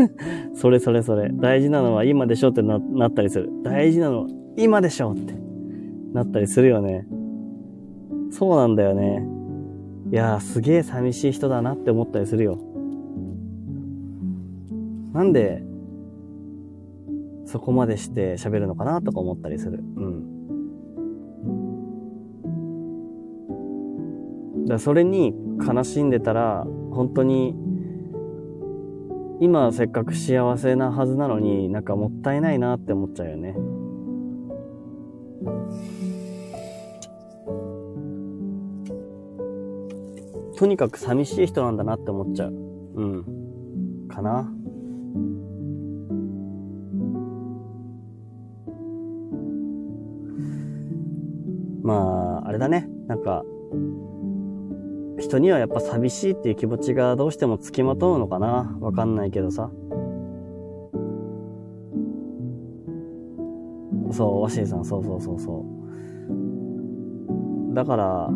[0.55, 1.29] それそれそれ。
[1.29, 3.49] 大事なのは今でしょってななったりする。
[3.63, 5.33] 大事なのは今でしょって
[6.13, 7.05] なったりするよね。
[8.29, 9.32] そうなんだよね。
[10.13, 12.59] いやすげえ寂しい人だなって思ったりするよ。
[15.11, 15.63] なんで、
[17.47, 19.79] そこまでして喋るのかなとか思ったりする。
[19.79, 20.05] う
[24.61, 24.67] ん。
[24.67, 25.33] だそれに
[25.67, 27.55] 悲しんでたら、本当に、
[29.39, 33.55] 今せっかく幸せなはずなのになんかもったいないなって思っちゃうよね。
[40.63, 42.53] とにかく寂しい人なんだなって思っちゃう。
[42.53, 44.07] うん。
[44.07, 44.49] かな。
[51.81, 52.87] まあ、あれだね。
[53.09, 53.43] なんか、
[55.19, 59.69] 人にはやっぱ寂しいっていう気持ちがどうしてもつきまとうのかなわかんないけどさ。
[64.13, 65.65] そう、ワシーさん、そうそうそうそ
[67.73, 67.75] う。
[67.75, 68.29] だから、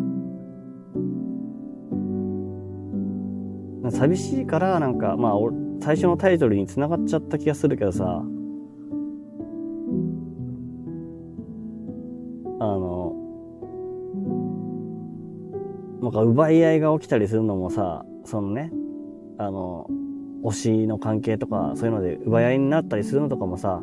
[3.90, 5.32] 寂しいから、なんか、まあ、
[5.80, 8.22] 最初のタイトルに繋がっちゃった気がするけどさ、
[12.60, 13.14] あの、
[16.02, 18.72] なんか奪い合いが起きたりするのもさ、そのね、
[19.38, 19.88] あの、
[20.42, 23.82] 推しの関係とか、そういうので奪い合いになったりするのとかもさ、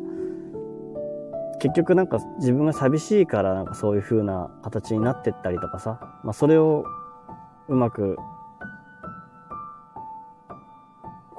[1.59, 6.85] 結局なんか自分が寂しいからなんかそういう風な形になってったりとかさ、まあそれを
[7.67, 8.17] うまく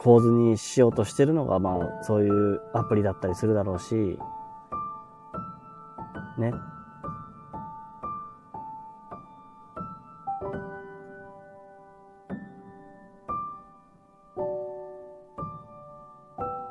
[0.06, 4.20] 構図にしようとしてるのがまあそういうアプリだったりするだろうし、
[6.38, 6.52] ね。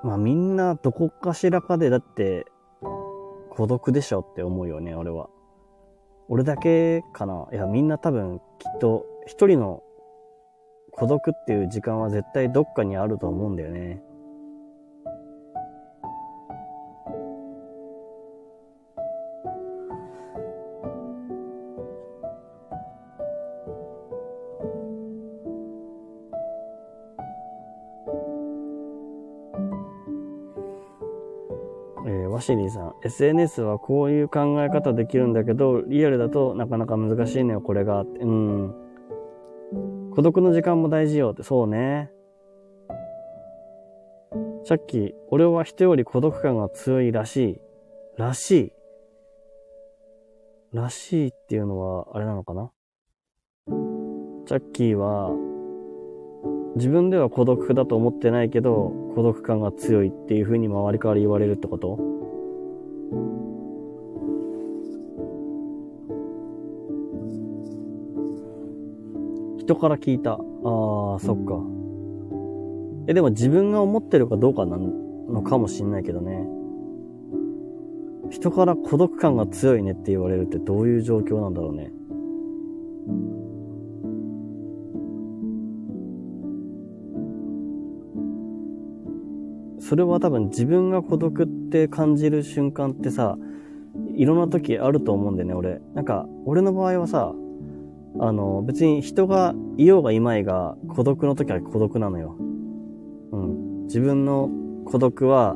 [0.01, 2.45] まあみんなどこかしらかでだって
[3.49, 5.27] 孤独でしょって思うよね、俺は。
[6.29, 9.83] 俺だけかないや、みんな多分きっと一人の
[10.97, 14.01] 孤独っていう時間は絶対どっかにあると思うんだよね。
[32.29, 38.01] ワシリーさん、SNS はこういう考え方できるんだけど、リアルだとなかなか難しいのよ、これが。
[38.01, 38.84] うん。
[40.15, 42.09] 孤独の時間も大事よって、そうね。
[44.63, 47.59] さっき、俺は人より孤独感が強いらしい。
[48.17, 48.73] らしい。
[50.73, 52.71] らしいっていうのは、あれなのかな？
[54.47, 55.31] チャッキーは、
[56.77, 61.99] 自分では孤独だと思ってないけど、孤独感が強いっていう風に周りから言われるってこと？
[69.65, 70.33] 人から聞いた。
[70.33, 70.39] ああ、
[71.19, 71.59] そっか。
[73.07, 76.47] え、でも自分が思ってるかどうかなのかもしんないけどね。
[78.29, 81.91] 人から孤独感が強いねって言われるってどういう状況なんだろうね。
[89.79, 93.37] それは多分自分が孤独って感じる瞬間ってさ、
[94.15, 95.81] いろんな時あると思うんだよね、俺。
[95.95, 97.33] なんか、俺の場合はさ、
[98.19, 102.37] あの、別に人がいようがいまいが孤独の時は孤独なのよ。
[103.31, 103.83] うん。
[103.85, 104.49] 自分の
[104.85, 105.53] 孤独は、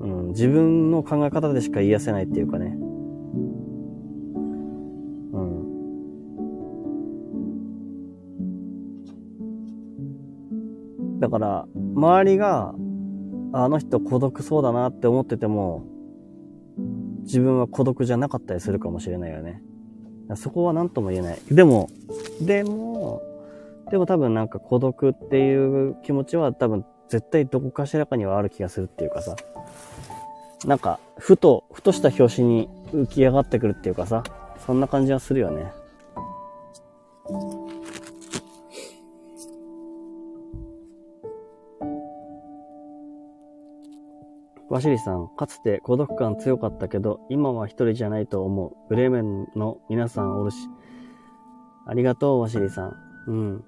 [0.00, 2.76] うん、自分の考え方でしか言い出せないっていうかね。
[5.32, 5.72] うん
[11.20, 12.74] だから、周りが、
[13.52, 15.84] あの人孤独そうだなって思ってても、
[17.22, 19.62] 自分は孤独じゃなかったりするかもしれないよね。
[20.36, 21.38] そこは何とも言えない。
[21.50, 21.88] でも、
[22.40, 23.22] でも、
[23.90, 29.36] でも多分なんか孤独っていう気持ちは多分絶対どこかしらかにはある気がするっていうかさ。
[30.64, 34.22] なんか、ふと、ふとした表紙に浮き上がってくるっていうかさ、
[34.64, 35.72] そんな感じはするよね。
[44.72, 48.72] ワシリさん、かつて孤独感強かったけど、今は一人じゃないと思う。
[48.88, 50.56] ブレーメンの皆さんおるし。
[51.86, 52.96] ありがとう、ワシリさん。
[53.26, 53.64] うん。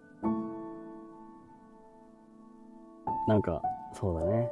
[3.28, 3.60] なんか、
[3.92, 4.50] そうだね。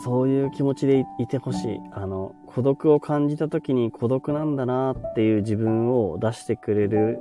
[0.00, 1.80] そういう気持ちでいてほしい。
[1.92, 7.20] あの、孤独を感じた時に孤独なんだなっていう自分を出してくれる、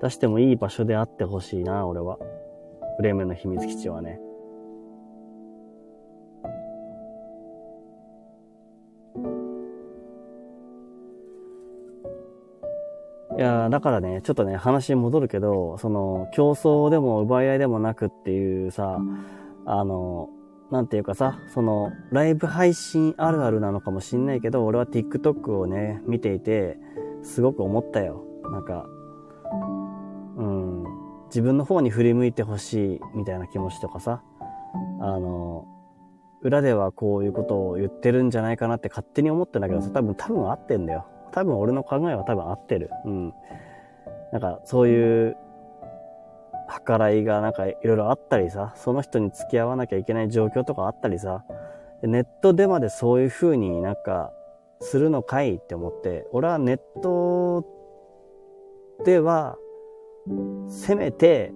[0.00, 2.20] 出してもいい場所であってほしいな、俺は。
[2.96, 4.20] ブレーメンの秘密基地はね。
[13.38, 18.98] いやだからね、ちょっとね、話に戻るけど、その、競争でも奪い合いでもなくっていうさ、
[19.64, 20.28] あの、
[20.70, 26.78] なんていうかさ、その、ライブ配信あるあるなのかもしんないけど、俺は TikTok をね、見ていて、
[27.22, 28.24] すごく思ったよ。
[28.50, 28.86] なんか、
[31.32, 34.22] 自分の方に振り向いてほしいみたいな気持ちとかさ、
[35.00, 35.66] あの、
[36.42, 41.06] 裏ではこういうことを言ってるんじゃないかなって勝手に思ってんだけどさ、多分、多分合ってんだよ。
[41.30, 42.90] 多分俺の考えは多分合ってる。
[43.06, 43.34] うん。
[44.30, 45.36] なんか、そういう、
[46.86, 51.44] 計らいがなんかいろいろあったりさ、その人に付き合わなきゃいけない状況とかあったりさ、
[52.02, 54.32] ネットでまでそういう風になんか、
[54.80, 57.64] するのかいって思って、俺はネット
[59.04, 59.56] では、
[60.68, 61.52] せめて、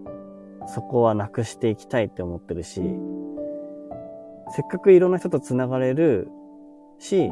[0.67, 2.83] そこはなくしていきたいって思ってるし、
[4.51, 6.29] せっかくいろんな人と繋がれる
[6.99, 7.31] し、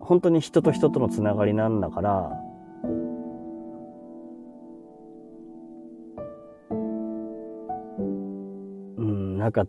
[0.00, 2.32] 本当に人と人との繋がりなんだから、
[8.98, 9.64] うん、なんか、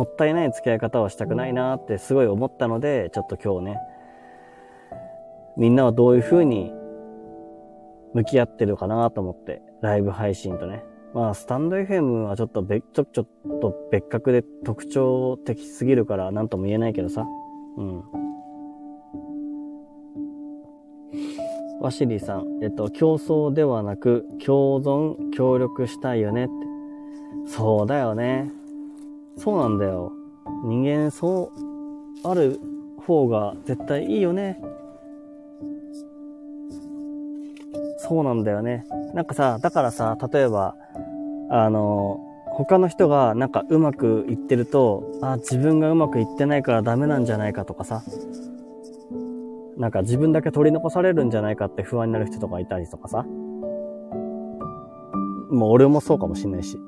[0.00, 3.80] もったいない付き合い方はしたくないなってすごい思ったので、ちょっと今日ね、
[5.58, 6.72] みんなはどういう風に
[8.14, 10.82] 向き合ってるかなと思って、ライブ配信とね。
[11.12, 13.26] まあ、スタンド FM はちょっと別、ちょ、ちょっ
[13.60, 17.26] と別格で特徴的すぎるから何とも言えないけどさ。
[17.76, 18.02] うん。
[21.82, 26.52] ワシリーさん、えっと、競争ではなく、共存、協力したいよねって。
[27.52, 28.59] そうだよね。
[29.42, 30.12] そうなんだよ。
[30.64, 31.50] 人間、そ
[32.24, 32.60] う、ある
[33.06, 34.60] 方が絶対いいよね。
[37.96, 38.84] そうなんだよね。
[39.14, 40.76] なんかさ、だからさ、例えば、
[41.48, 48.02] あの、他の人がなんかうまくいってると、あ、自分がうまくいってないからダメなんじゃないかとかさ、
[49.78, 53.24] なんか自分だけ取り残されるんじゃないかって不安になる人とかいたりとかさ。
[55.50, 56.78] もう俺もそうかもしんないし。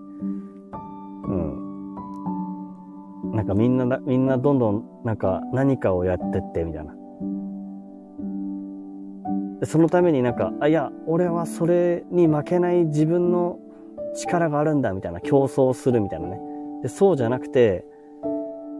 [3.33, 6.95] なんかみんな、みんなどんどんなんか何かをやってってみたいな。
[9.65, 13.59] そのためになんか、あ、いや、俺はそれに負けない自分の
[14.15, 16.41] 力があるんだみたいな競争するみたいなね。
[16.83, 17.85] でそうじゃなくて、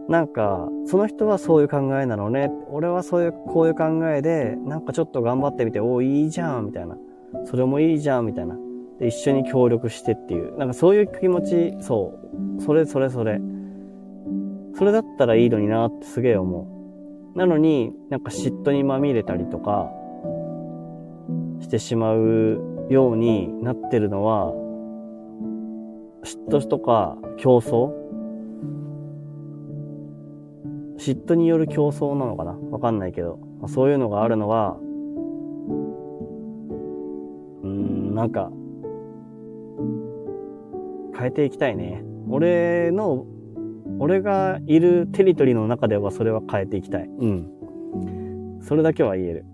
[0.09, 2.51] なんか、その人はそういう考えなのね。
[2.69, 6.97] 俺はそういう、こういう考えで、なんかちょっと頑張ってみて、おいいじゃん、みたいな。
[7.45, 8.57] それもいいじゃん、みたいな。
[8.99, 10.57] で、一緒に協力してっていう。
[10.57, 12.19] なんかそういう気持ち、そ
[12.59, 12.61] う。
[12.61, 13.39] それそれそれ。
[14.75, 16.67] それだったらいいのになってすげえ思
[17.35, 17.37] う。
[17.37, 19.91] なのに、なんか嫉妬にまみれたりとか、
[21.59, 24.53] してしまうようになってるのは、
[26.23, 27.91] 嫉妬とか競争？
[30.97, 32.57] 嫉妬による競争なのかな？
[32.71, 34.77] わかんないけど、まあ、そういうのがあるのは、
[37.61, 38.51] うーん、なんか、
[41.17, 42.03] 変えていきたいね。
[42.29, 43.25] 俺の、
[43.99, 47.03] 俺がいるテリトリーの中ではそれは変えていきたい。
[47.03, 48.59] うん。
[48.61, 49.45] それだけは言える。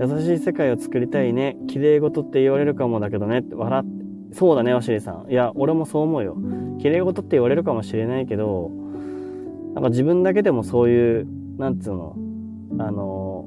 [0.00, 1.56] 優しい世界を作りたいね。
[1.68, 3.44] 綺麗事って言われるかもだけどね。
[3.52, 4.02] 笑って。
[4.32, 5.30] そうだね、ワシリさん。
[5.30, 6.36] いや、俺もそう思うよ。
[6.78, 8.70] 綺麗事って言われるかもしれないけど、
[9.74, 11.26] なんか自分だけでもそういう、
[11.58, 12.16] なんつうの、
[12.78, 13.46] あの、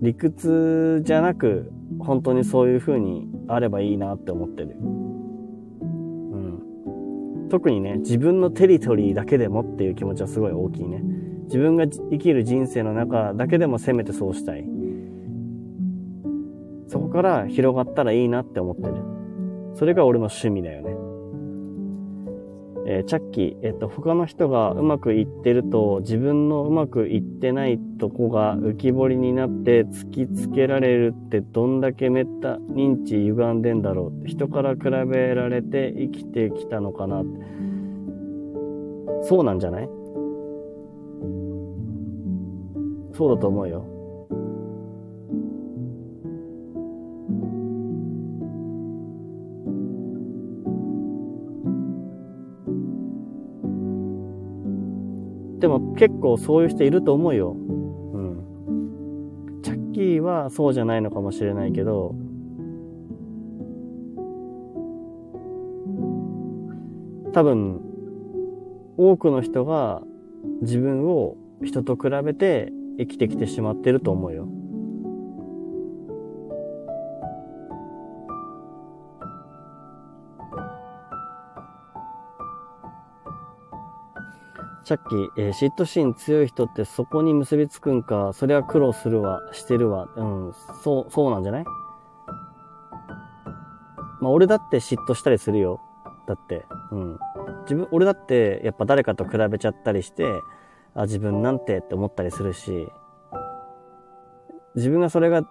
[0.00, 4.76] 理屈じゃなく、本当にそういう風にあればいいなって思ってる。
[7.54, 11.04] 特にね、自分のテリトリーだけでもっていう気持ちはすごい大きいね。
[11.44, 14.64] 自分が生きる人生の中だけでもせめてそうしたい。
[16.88, 18.96] そこから広がったらいいなって思ってる。
[19.74, 20.96] それが俺の趣味だよね。
[22.86, 37.22] えー、チャッキー、えっ、と、他の人がうまくいってると、自分のうまくいってないとこが浮き彫りになって突きつけられるってどんだけめった認知歪んでんだろうって人から比べられて生きてきたのかな
[39.22, 39.88] そうなんじゃない？
[43.14, 43.93] そうだと思うよ。
[55.64, 57.52] でも結構そういう人いると思うよ。
[57.52, 59.60] うん。
[59.62, 62.14] チャッキーはそうじゃないのかもしれないけど、
[67.32, 67.80] 多分、
[68.98, 70.02] 多くの人が
[70.60, 74.46] 自分を人と比べて生きてきてしまってると思うよ。
[84.84, 85.02] さっき、
[85.38, 90.08] えー、嫉妬心強い人ってそこに結びつくんか、それは苦労するわ、してるわ。
[90.14, 90.52] うん、
[90.82, 91.64] そう、そうなんじゃない？
[94.20, 95.80] まあ、俺だって嫉妬したりするよ。
[96.26, 97.18] だって、うん。
[97.62, 100.24] 自分、俺だって、やっぱ誰かと比べちゃったりして、
[100.94, 102.88] あ、自分なんてって思ったりするし、
[104.74, 105.48] 自分がそれが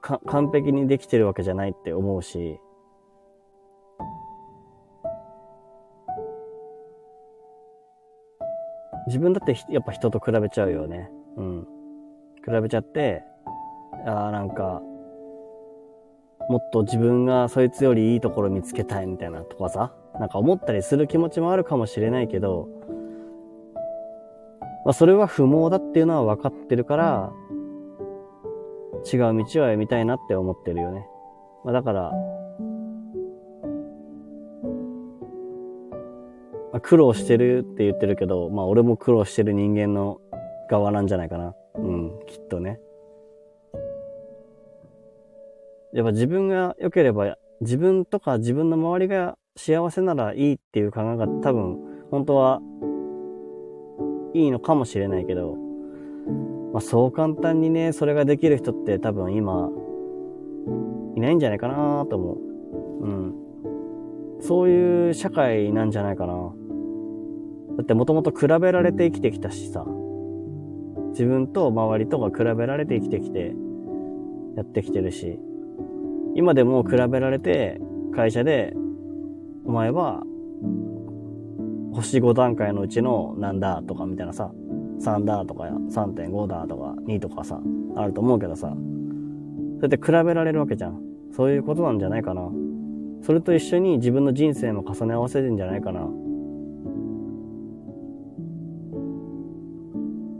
[0.00, 2.60] 完璧にできてるわけじゃないって思うし、
[9.12, 11.10] 自分だってやっぱ人と比べちゃうよね。
[11.36, 11.66] うん。
[12.42, 13.22] 比べちゃって、
[14.06, 14.80] ああ、なんか、
[16.48, 22.68] もっと自分がそいつよりいいところ見つけたいみたいなとかさ、なんか思ったりする気持ちもあるかもしれないけど、
[24.86, 27.32] まあそれは不毛だっていうのは分かってるから、
[29.12, 31.06] 違う道を歩みたいなって思ってるよね。
[31.64, 32.12] まあだから、
[36.82, 40.20] 苦労してるって言ってるけど、まあ俺も苦労してる人間の
[40.68, 41.54] 側なんじゃないかな。
[41.76, 42.80] うん、きっとね。
[45.92, 51.78] やっぱ自分が良ければ、自分とか自分の周りが幸せならいいっていう考えが多分、
[52.10, 52.60] 本当は
[54.34, 55.56] いいのかもしれないけど、
[56.72, 59.70] まあそう簡単にね、それができる人って多分今、
[61.14, 62.38] いないんじゃないかなと思う。
[63.04, 63.34] うん。
[64.40, 66.52] そういう社会なんじゃないかな。
[67.76, 69.86] だってもともと比べられて生きてきたしさ。
[71.10, 73.54] 自分と周りとか比べられて生きてきて、
[74.56, 75.38] やってきてるし。
[76.34, 77.80] 今でも比べられて、
[78.14, 78.74] 会社で、
[79.64, 80.22] お前は、
[81.92, 84.50] 星5段階のうちの何だとかみたいなさ、
[85.00, 87.60] 3だとか3.5だとか2とかさ、
[87.96, 88.78] あると思うけどさ、そう
[89.82, 91.00] やって比べられるわけじゃん。
[91.32, 92.48] そういうことなんじゃないかな。
[93.22, 96.08] それと一緒に自分の人生も重ね合わせるんじゃないかな。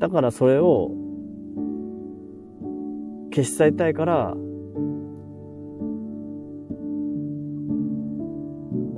[0.02, 0.90] だからそれを
[3.32, 4.34] 消し去りたいから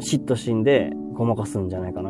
[0.00, 2.08] 嫉妬心でごまかすんじゃないかな。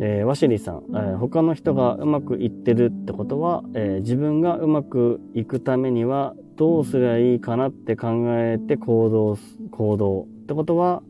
[0.00, 9.36] えー、ワシリーさん、えー、他の人がうまくいってるってことは、えー、自分がうまくいくためにはどうすりゃいいかなって考えて行動、
[9.72, 11.02] 行動ってことは、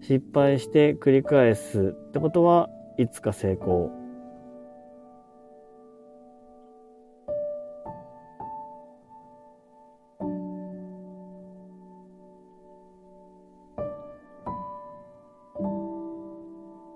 [0.00, 3.90] 失敗して繰り返すってことはいつか成功。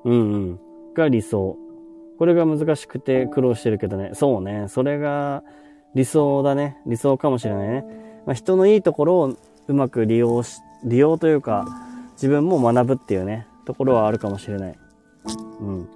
[0.05, 0.61] うんうん。
[0.95, 1.57] が理想。
[2.19, 4.11] これが難しくて苦労してるけどね。
[4.15, 4.67] そうね。
[4.69, 5.43] それが
[5.95, 6.79] 理想だね。
[6.87, 7.85] 理想かもしれないね。
[8.25, 9.37] まあ、人のいいところを
[9.69, 11.67] うまく利用し、利用というか、
[12.13, 14.79] 自分も学ぶっていうね、ところはあるかもしれない。
[15.61, 15.89] うん。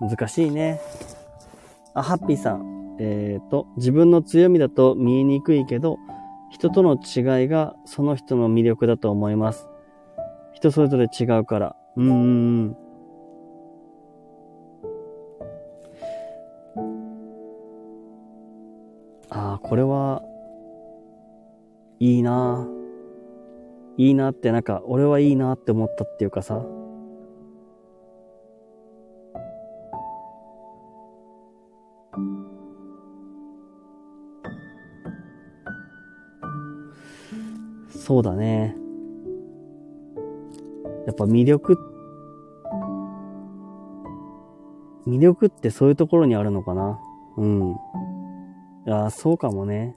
[0.00, 0.80] 難しいね。
[1.94, 2.96] あ、ハッピーさん。
[2.98, 5.98] えっ、ー、と、自分の強みだと見えにくいけど、
[6.50, 9.68] 人との違いがその人の魅力だと思います。
[10.52, 11.76] 人それぞれ違うから。
[11.96, 12.76] うーん。
[19.30, 20.22] ああ、これは、
[21.98, 22.68] いいな
[23.96, 26.64] いいなってなんか、俺はいいなって思ったっていうかさ。
[37.88, 38.76] そうだね。
[41.06, 41.78] やっぱ魅力、
[45.06, 47.00] 魅力ってそういうところにあるのかな。
[47.36, 47.72] うん。
[48.86, 49.96] いや、そうかもね。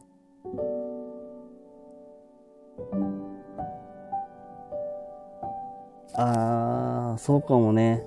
[6.17, 8.03] ああ、そうかもね。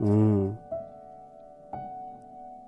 [0.00, 0.58] うん。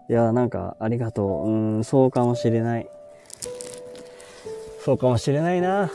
[0.09, 1.51] いや、なんか、ありがとう。
[1.51, 2.89] うん、そうかもしれない。
[4.85, 5.91] そうかもしれないな。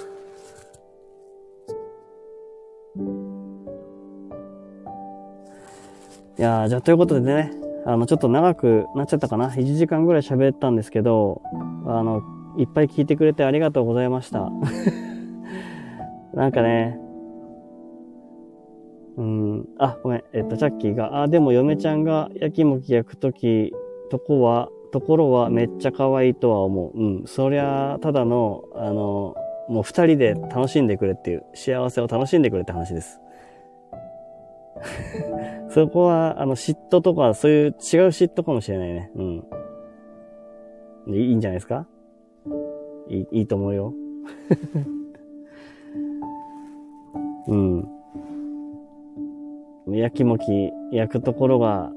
[6.38, 7.52] いやじゃあということでね、
[7.86, 9.50] あの、ちょっと長くなっちゃったかな。
[9.50, 11.42] 1時間ぐらい喋ったんですけど、
[11.88, 12.22] あの、
[12.58, 14.52] いっぱい聞いてくれてありがとうございました。
[16.34, 17.00] なんかね、
[19.18, 23.72] うん、あ、ごめん、えっと、チャッキーが、あ、でも嫁ちゃんが焼きもき焼くとき、
[24.10, 26.98] とこは、ところはめっちゃ可愛いとは思う。
[27.00, 29.36] うん、そりゃ、ただの、あの、
[29.70, 33.20] もう二人で楽しんでくれっていう、幸せを楽しんでくれって話です。
[35.70, 37.74] そこは、あの、嫉妬とか、そういう違う
[38.08, 39.12] 嫉妬かもしれないね。
[39.16, 41.16] うん。
[41.16, 41.86] いいんじゃないですか？
[43.10, 43.94] いい、いいと思うよ。
[47.48, 47.88] うん。
[49.88, 51.92] 焼きもき、焼くところが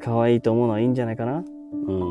[0.00, 1.44] 可愛いと思うのはいいんじゃないかな？
[1.86, 2.02] うん。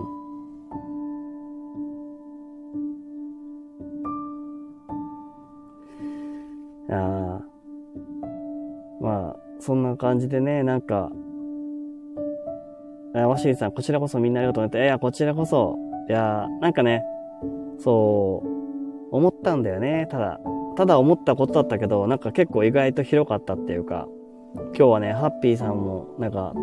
[6.91, 7.41] ああ。
[9.01, 11.11] まあ、そんな感じでね、なんか、
[13.13, 15.77] ワシリさん、こちらこそみんなありがとうねって、いや、こちらこそ、
[16.09, 17.03] いや、なんかね、
[17.79, 18.43] そ
[19.11, 20.39] う、思ったんだよね、ただ。
[20.75, 24.07] ただ思ったことだったけど、なんか結構意外と広かったっていうか、
[24.55, 26.53] 今日はね、ハッピーさんもなんか、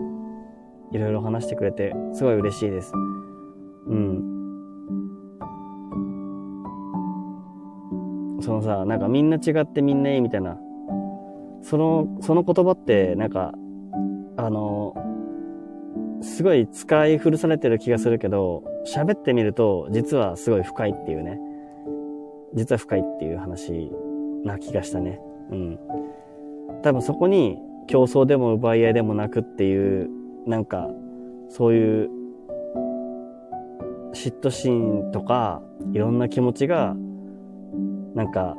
[0.92, 2.92] いろいろ話してくれて、すごい嬉しいです。
[3.86, 4.32] うん。
[8.40, 10.58] そのさ、なんかみんな違ってみんないいみたいな、
[11.62, 13.52] その、その言葉って、なんか、
[14.36, 14.94] あの、
[16.20, 21.38] すごい使い古されてる気がするけど、喋ってみると、実はすごい深いっていうね。
[22.54, 23.90] 実は深いっていう話
[24.44, 25.20] な気がしたね。
[25.50, 25.78] うん。
[26.82, 30.10] 多分そこに競争でも奪い合いでもなくっていう、
[30.46, 30.88] なんか、
[31.48, 32.10] そういう
[34.12, 35.62] 嫉妬心とか、
[35.92, 36.96] いろんな気持ちが、
[38.14, 38.56] なんか、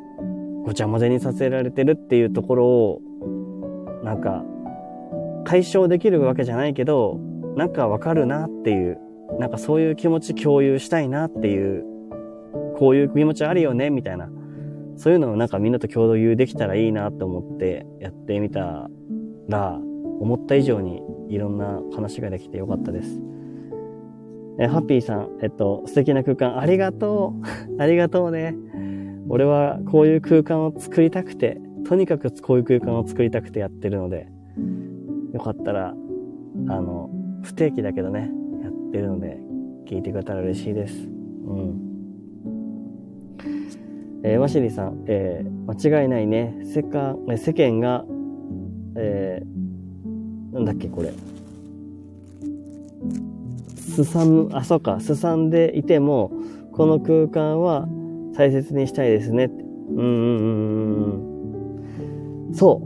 [0.65, 3.01] ごちゃ混ぜにさせられてるっていうところを、
[4.03, 4.43] なんか、
[5.45, 7.19] 解消できるわけじゃないけど、
[7.55, 8.97] なんかわかるなっていう、
[9.39, 11.85] なんかそういう気持ち共有したいなっていう、
[12.83, 14.29] こういう気持ちあるよね、みたいな。
[14.97, 18.89] そういうのをなんかみんなと共有できたらいいなと思ってやってみた
[19.47, 19.79] ら、
[20.19, 23.21] 思った以上にいろんな話ができてよかったです。
[24.59, 27.35] え、ハッピーさん、えっと、素敵な空間ありがと
[27.77, 27.79] う。
[27.81, 28.53] ありがとうね。
[29.29, 34.27] 俺はこういう空間を作りたくて、とにかくこういう空間を作りたくてやってるので、
[35.31, 35.95] よかったら、
[36.67, 37.09] あの、
[37.43, 38.29] 不定期だけどね、
[38.61, 39.39] やってるので、
[39.85, 41.09] 聞いてくれたら嬉しいです。
[41.47, 41.92] うん。
[44.23, 46.55] えー、ワシリさん、えー、間違いないね。
[46.63, 48.05] 世間、世間が、
[48.95, 51.11] えー、なんだっけ、これ。
[53.77, 56.31] すさむ、あ、そうか、すさんでいても、
[56.71, 57.87] この空間は
[58.35, 59.51] 大切にしたいですね。
[59.89, 61.27] うんうんうん
[62.47, 62.53] うん。
[62.53, 62.81] そ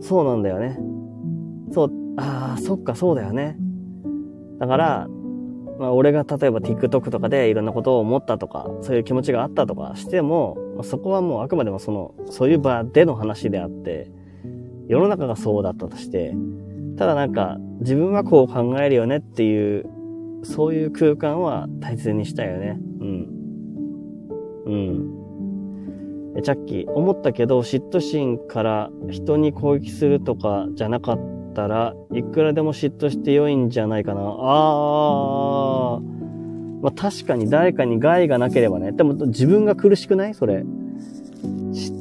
[0.00, 0.04] う。
[0.04, 0.78] そうなんだよね。
[1.72, 3.58] そう、ああ、そっか、そうだよね。
[4.60, 5.08] だから、
[5.78, 14.10] まあ、俺が例えば TikTok とかでいろんなことを思ったとか、そういう気持ちがあったとかしても、まあ、そこはもうあくまでもその、そういう場での話であって、
[14.88, 16.34] 世の中がそうだったとして、
[16.96, 19.86] ただなんか、自分はこう考えるよねっていう、
[20.44, 22.78] そういう空間は大切にしたいよね。
[23.00, 23.28] うん。
[24.66, 26.42] うん。
[26.42, 34.20] チャッキー、思ったけど嫉妬心から人に攻撃するとかじゃなかったらいくらでも嫉妬して良いんじゃないかな。
[34.20, 36.00] あー。
[36.82, 38.92] まあ確かに誰かに害がなければね。
[38.92, 40.34] でも自分が苦しくない？
[40.34, 40.64] それ。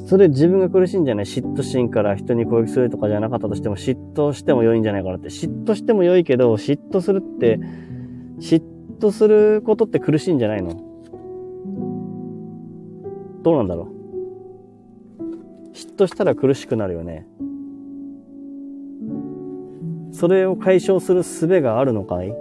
[0.08, 1.26] それ自分が苦しいんじゃない？
[1.26, 5.30] 嫉妬心から人に攻撃するとかじゃなかったとしても嫉妬しても良いんじゃないかなって。
[5.30, 7.60] 嫉妬しても良いけど、嫉妬するって、
[8.40, 8.62] 嫉
[9.00, 10.76] 妬することって苦しいんじゃないの？
[13.42, 13.96] どうなんだろう。
[15.74, 17.26] 嫉妬したら苦しくなるよね。
[20.18, 22.34] それを解消する術があるのかい？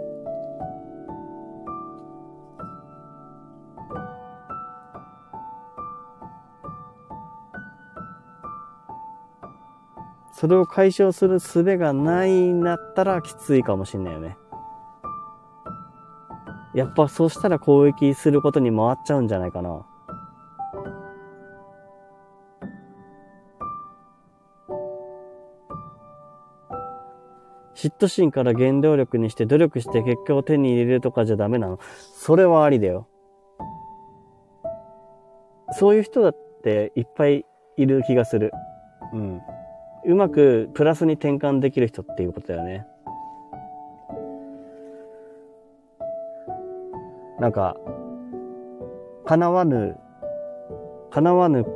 [10.33, 14.37] それを解消する術がないんだったらきついかもしんないよね。
[16.75, 19.85] やっぱそうしたら攻撃することに回っちゃうんじゃないかな。
[27.75, 31.79] 嫉妬心から原動力にして努力して結果を手に入れるとかじゃダメなの？
[32.15, 33.09] それはありだよ。
[35.73, 37.45] そういう人だっていっぱい
[37.77, 38.53] いる気がする。
[39.13, 39.41] うん。
[40.07, 42.87] うまくプラスに転換できる人っていうことだよね。
[47.41, 47.77] なんか、
[49.25, 49.97] 叶わぬ、
[51.11, 51.67] 叶わぬ、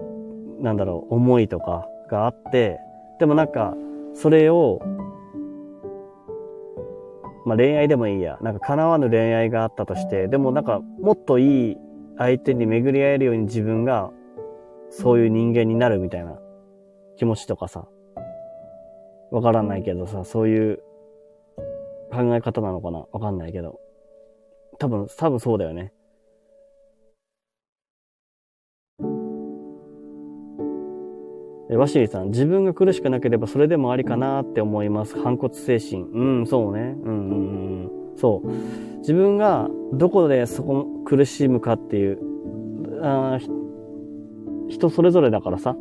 [0.60, 2.78] なんだろう、思いとかがあって、
[3.18, 3.74] でもなんか、
[4.14, 4.80] それを
[7.48, 8.38] まあ、恋愛でもいいや。
[8.42, 11.76] なんか叶わぬ恋愛があったとして、でもなんかもっといい
[12.18, 14.10] 相手に巡り合えるように自分が
[14.90, 16.38] そういう人間になるみたいな
[17.16, 17.88] 気持ちとかさ、
[19.30, 20.82] わからないけどさ、そういう
[22.12, 23.80] 考え方なのかなわかんないけど。
[24.78, 25.94] 多分、多分そうだよね。
[31.70, 35.20] ワシリさん、自分が苦しくなければそれでもありかなって思います。
[35.22, 36.02] 反骨精神。
[36.02, 36.96] うん、そうね。
[37.04, 37.90] うん、うん、うん。
[38.16, 38.48] そう。
[39.00, 42.18] 自分がどこでそこ苦しむかっていう、
[43.02, 43.38] あ
[44.68, 45.76] 人それぞれだからさ。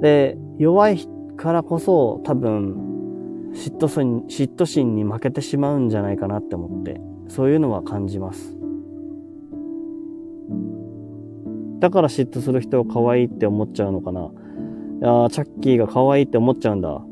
[0.00, 0.98] で、弱い
[1.36, 8.57] からこそ多分、嫉妬心、嫉妬心に負けてしまうんじゃないかなって思って、そういうのは感じます。
[11.78, 14.20] だから嫉妬する人は可愛いって思っちゃうのかな。
[14.20, 14.30] いや、
[15.30, 17.02] チャッキーが可愛いって思っちゃうんだ。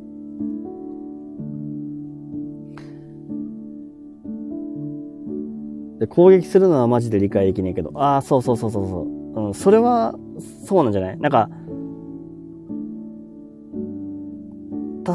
[6.00, 7.92] で、攻撃するのはマジで理解できねえけど。
[7.94, 9.06] ああ、そうそうそうそうそ
[9.36, 9.46] う。
[9.46, 10.14] うん、それは、
[10.64, 11.18] そうなんじゃない？
[11.18, 11.48] なんか、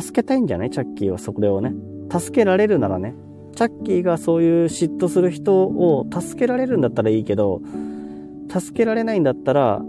[0.02, 0.69] 助けたいんじゃない？
[0.69, 1.73] チャッキーはそれをね。
[2.10, 3.15] 助けられるならね。
[3.56, 7.61] チャッキーがそういう嫉妬する人を助けられるんだったらいいけど、
[8.50, 9.82] 助けられないんだったら、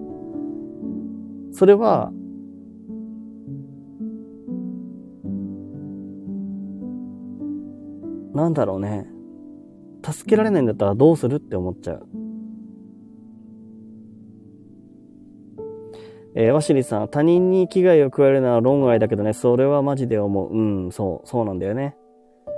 [1.52, 2.12] それは、
[8.34, 9.06] なんだろうね。
[10.04, 12.06] 助けられないんだったらどうするって思っちゃう。
[16.34, 20.52] えー、ワシリさん、他人に危害を加えるのは論外だけどね、それはマジで思う。
[20.52, 21.94] うん、そう、そうなんだよね。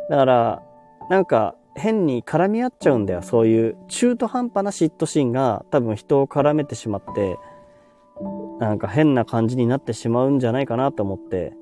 [0.09, 0.63] だから、
[1.11, 3.23] なんか、変に絡み合っちゃうんだよ。
[3.23, 7.37] そういう中途半端な嫉妬心が多分人を絡めてしまって、
[8.61, 11.57] なんか変な感じになってしまうんじゃないかなと思って。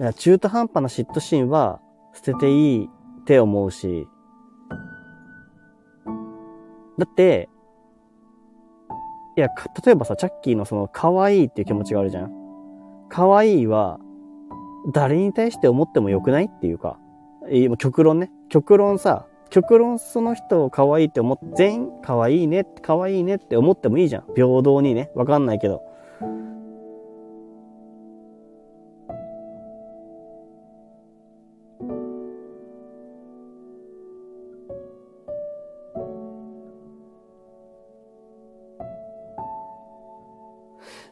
[0.00, 1.80] いや中途半端な嫉妬心は
[2.14, 2.88] 捨てていい
[3.20, 4.06] って思うし、
[6.98, 7.48] だって、
[9.36, 9.48] いや、
[9.84, 12.37] 例えばさ、チャッキーのその可愛いっていう気持ちがあるじゃん。
[13.08, 13.98] 可愛いは、
[14.92, 16.98] 誰に対して思ってもよくないっていうか、
[17.50, 18.30] え、も極論ね。
[18.48, 24.24] 極論さ、極論その人を可愛いって思って、全員可愛いね、可愛いねって思ってもいいじゃん。
[24.34, 25.10] 平等にね。
[25.14, 25.82] わかんないけど。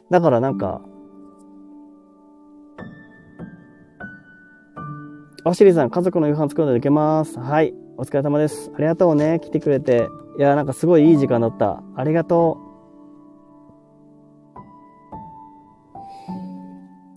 [0.09, 0.81] だからなんか、
[5.47, 7.39] ワシリさん、家族の夕飯作るのでいけます。
[7.39, 7.73] はい。
[7.95, 8.69] お疲れ様です。
[8.75, 9.39] ありがとうね。
[9.41, 10.09] 来てくれて。
[10.37, 11.81] いや、なんかすごいいい時間だった。
[11.95, 12.57] ありがと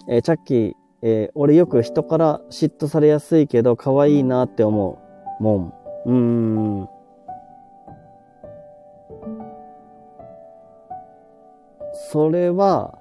[0.06, 0.12] う。
[0.14, 5.00] えー、チャッキー、えー、俺よく人から嫉妬されやすいけど、可愛いなって思
[5.40, 5.42] う。
[5.42, 5.72] もん。
[6.06, 6.12] うー
[6.84, 6.88] ん。
[12.12, 12.99] それは、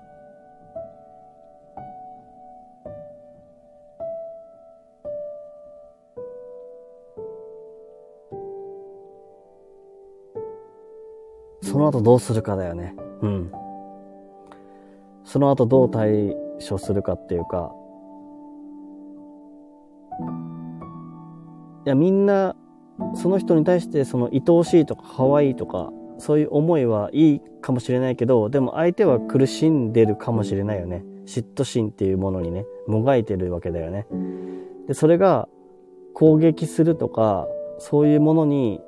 [11.70, 12.96] その後どうするかだよね。
[13.22, 13.52] うん。
[15.24, 16.36] その後どう対
[16.68, 17.72] 処するかっていうか、
[21.86, 22.56] いや、みんな、
[23.14, 31.06] その人に対してその愛おしいとか可愛いとか、そういう思いはいいかもしれないけど、でも相手は苦しんでるかもしれないよね。
[31.28, 34.08] 嫉妬心っていうものにね、もがいてるわけだよね。
[34.88, 35.48] で、それが
[36.16, 37.48] 攻撃するとか、
[37.78, 38.82] そういうものに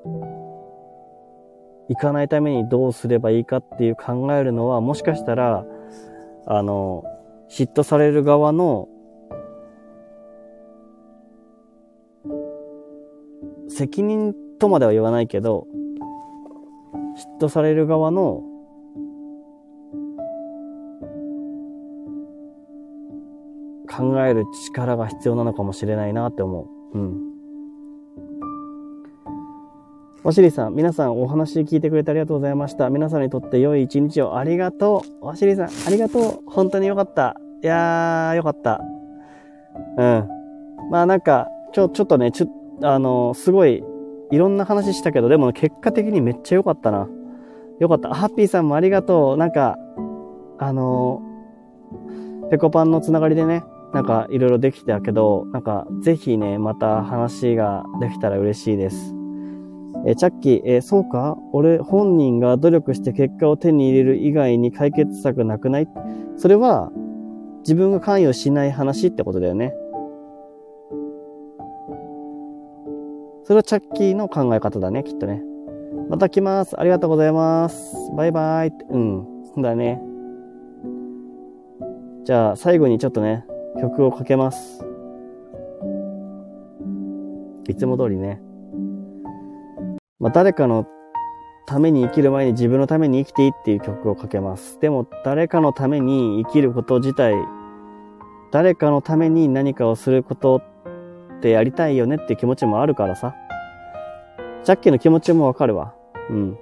[1.91, 5.65] 行かないためにどうすればいいかっていう考えるのは、もしかしたら、
[6.45, 7.03] あの、
[7.49, 8.87] 嫉妬される側の
[13.67, 15.67] 責任とまでは言わないけど、
[17.41, 18.41] 嫉妬される側の
[23.89, 26.97] 考える力が必要なのかもしれないなって思う。
[26.97, 27.30] うん。
[30.23, 32.91] わしりさん、皆さんお話聞いてくれてありがとうございました。
[32.91, 35.25] 皆さんにとって良い一日をありがとう。
[35.25, 36.39] わしりさん、ありがとう。
[36.45, 37.35] 本当によかった。
[37.63, 38.81] いやー、よかった。
[39.97, 40.27] うん。
[40.91, 42.47] まあなんか、ちょ、ちょっとね、ちょ、
[42.83, 43.83] あの、すごい
[44.29, 47.09] いろんな話したけど、でも結果的にめっちゃ良かったな。
[47.79, 48.13] 良かった。
[48.13, 49.37] ハッピーさんもありがとう。
[49.37, 49.79] なんか、
[50.59, 51.23] あの、
[52.51, 59.15] ペコパンのつながりでね、なんかいろいろできたけど、なんかぜひね、また話ができたら嬉しいです。
[60.05, 61.37] えチャッキー、えそうか？
[61.51, 65.87] 俺本人が努力して結果を手に入れる以外に解決策なくない？
[66.37, 66.91] それは
[67.59, 69.73] 自分が関与しない話ってことだよね。
[73.43, 75.43] それはチャッキーの考え方だね、きっとね。
[76.09, 76.79] また来ます。
[76.79, 77.95] ありがとうございます。
[78.15, 78.73] バイバイ。
[78.89, 79.27] うん。
[79.53, 80.01] そうだね。
[82.23, 83.45] じゃあ、最後にちょっとね、
[83.79, 84.85] 曲をかけます。
[87.67, 88.41] いつも通りね。
[90.21, 90.85] まあ、誰かの
[91.65, 94.79] ために生きる前に自分のために生きていいっていう曲をかけます。
[94.79, 97.33] でも、誰かのために生きること自体、
[98.51, 100.61] 誰かのために何かをすること
[101.37, 103.35] ってやりたいよねっていう気持ちもあるからさ。
[104.63, 105.95] ジャッキーの気持ちもわかるわ。
[106.29, 106.57] うん。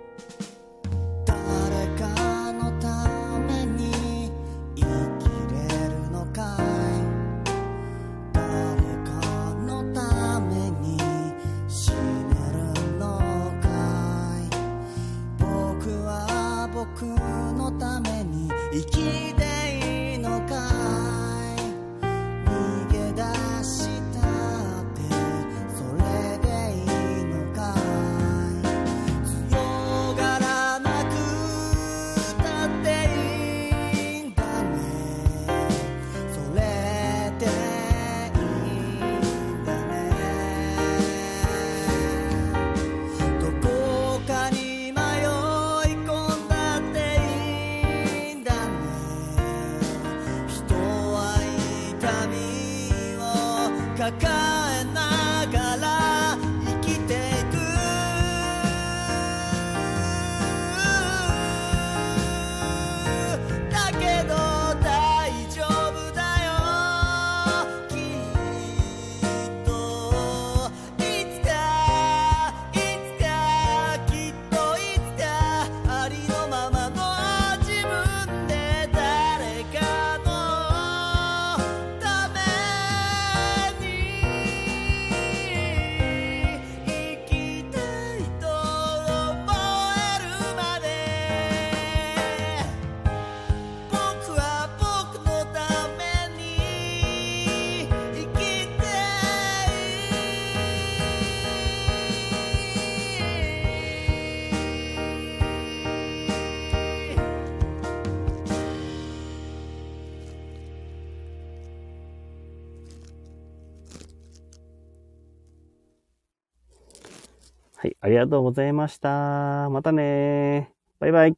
[118.29, 119.69] とうございました。
[119.69, 121.35] またねバイバイ。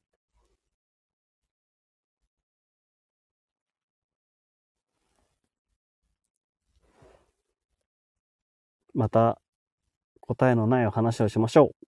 [8.93, 9.39] また
[10.21, 11.90] 答えのないお話をしましょう。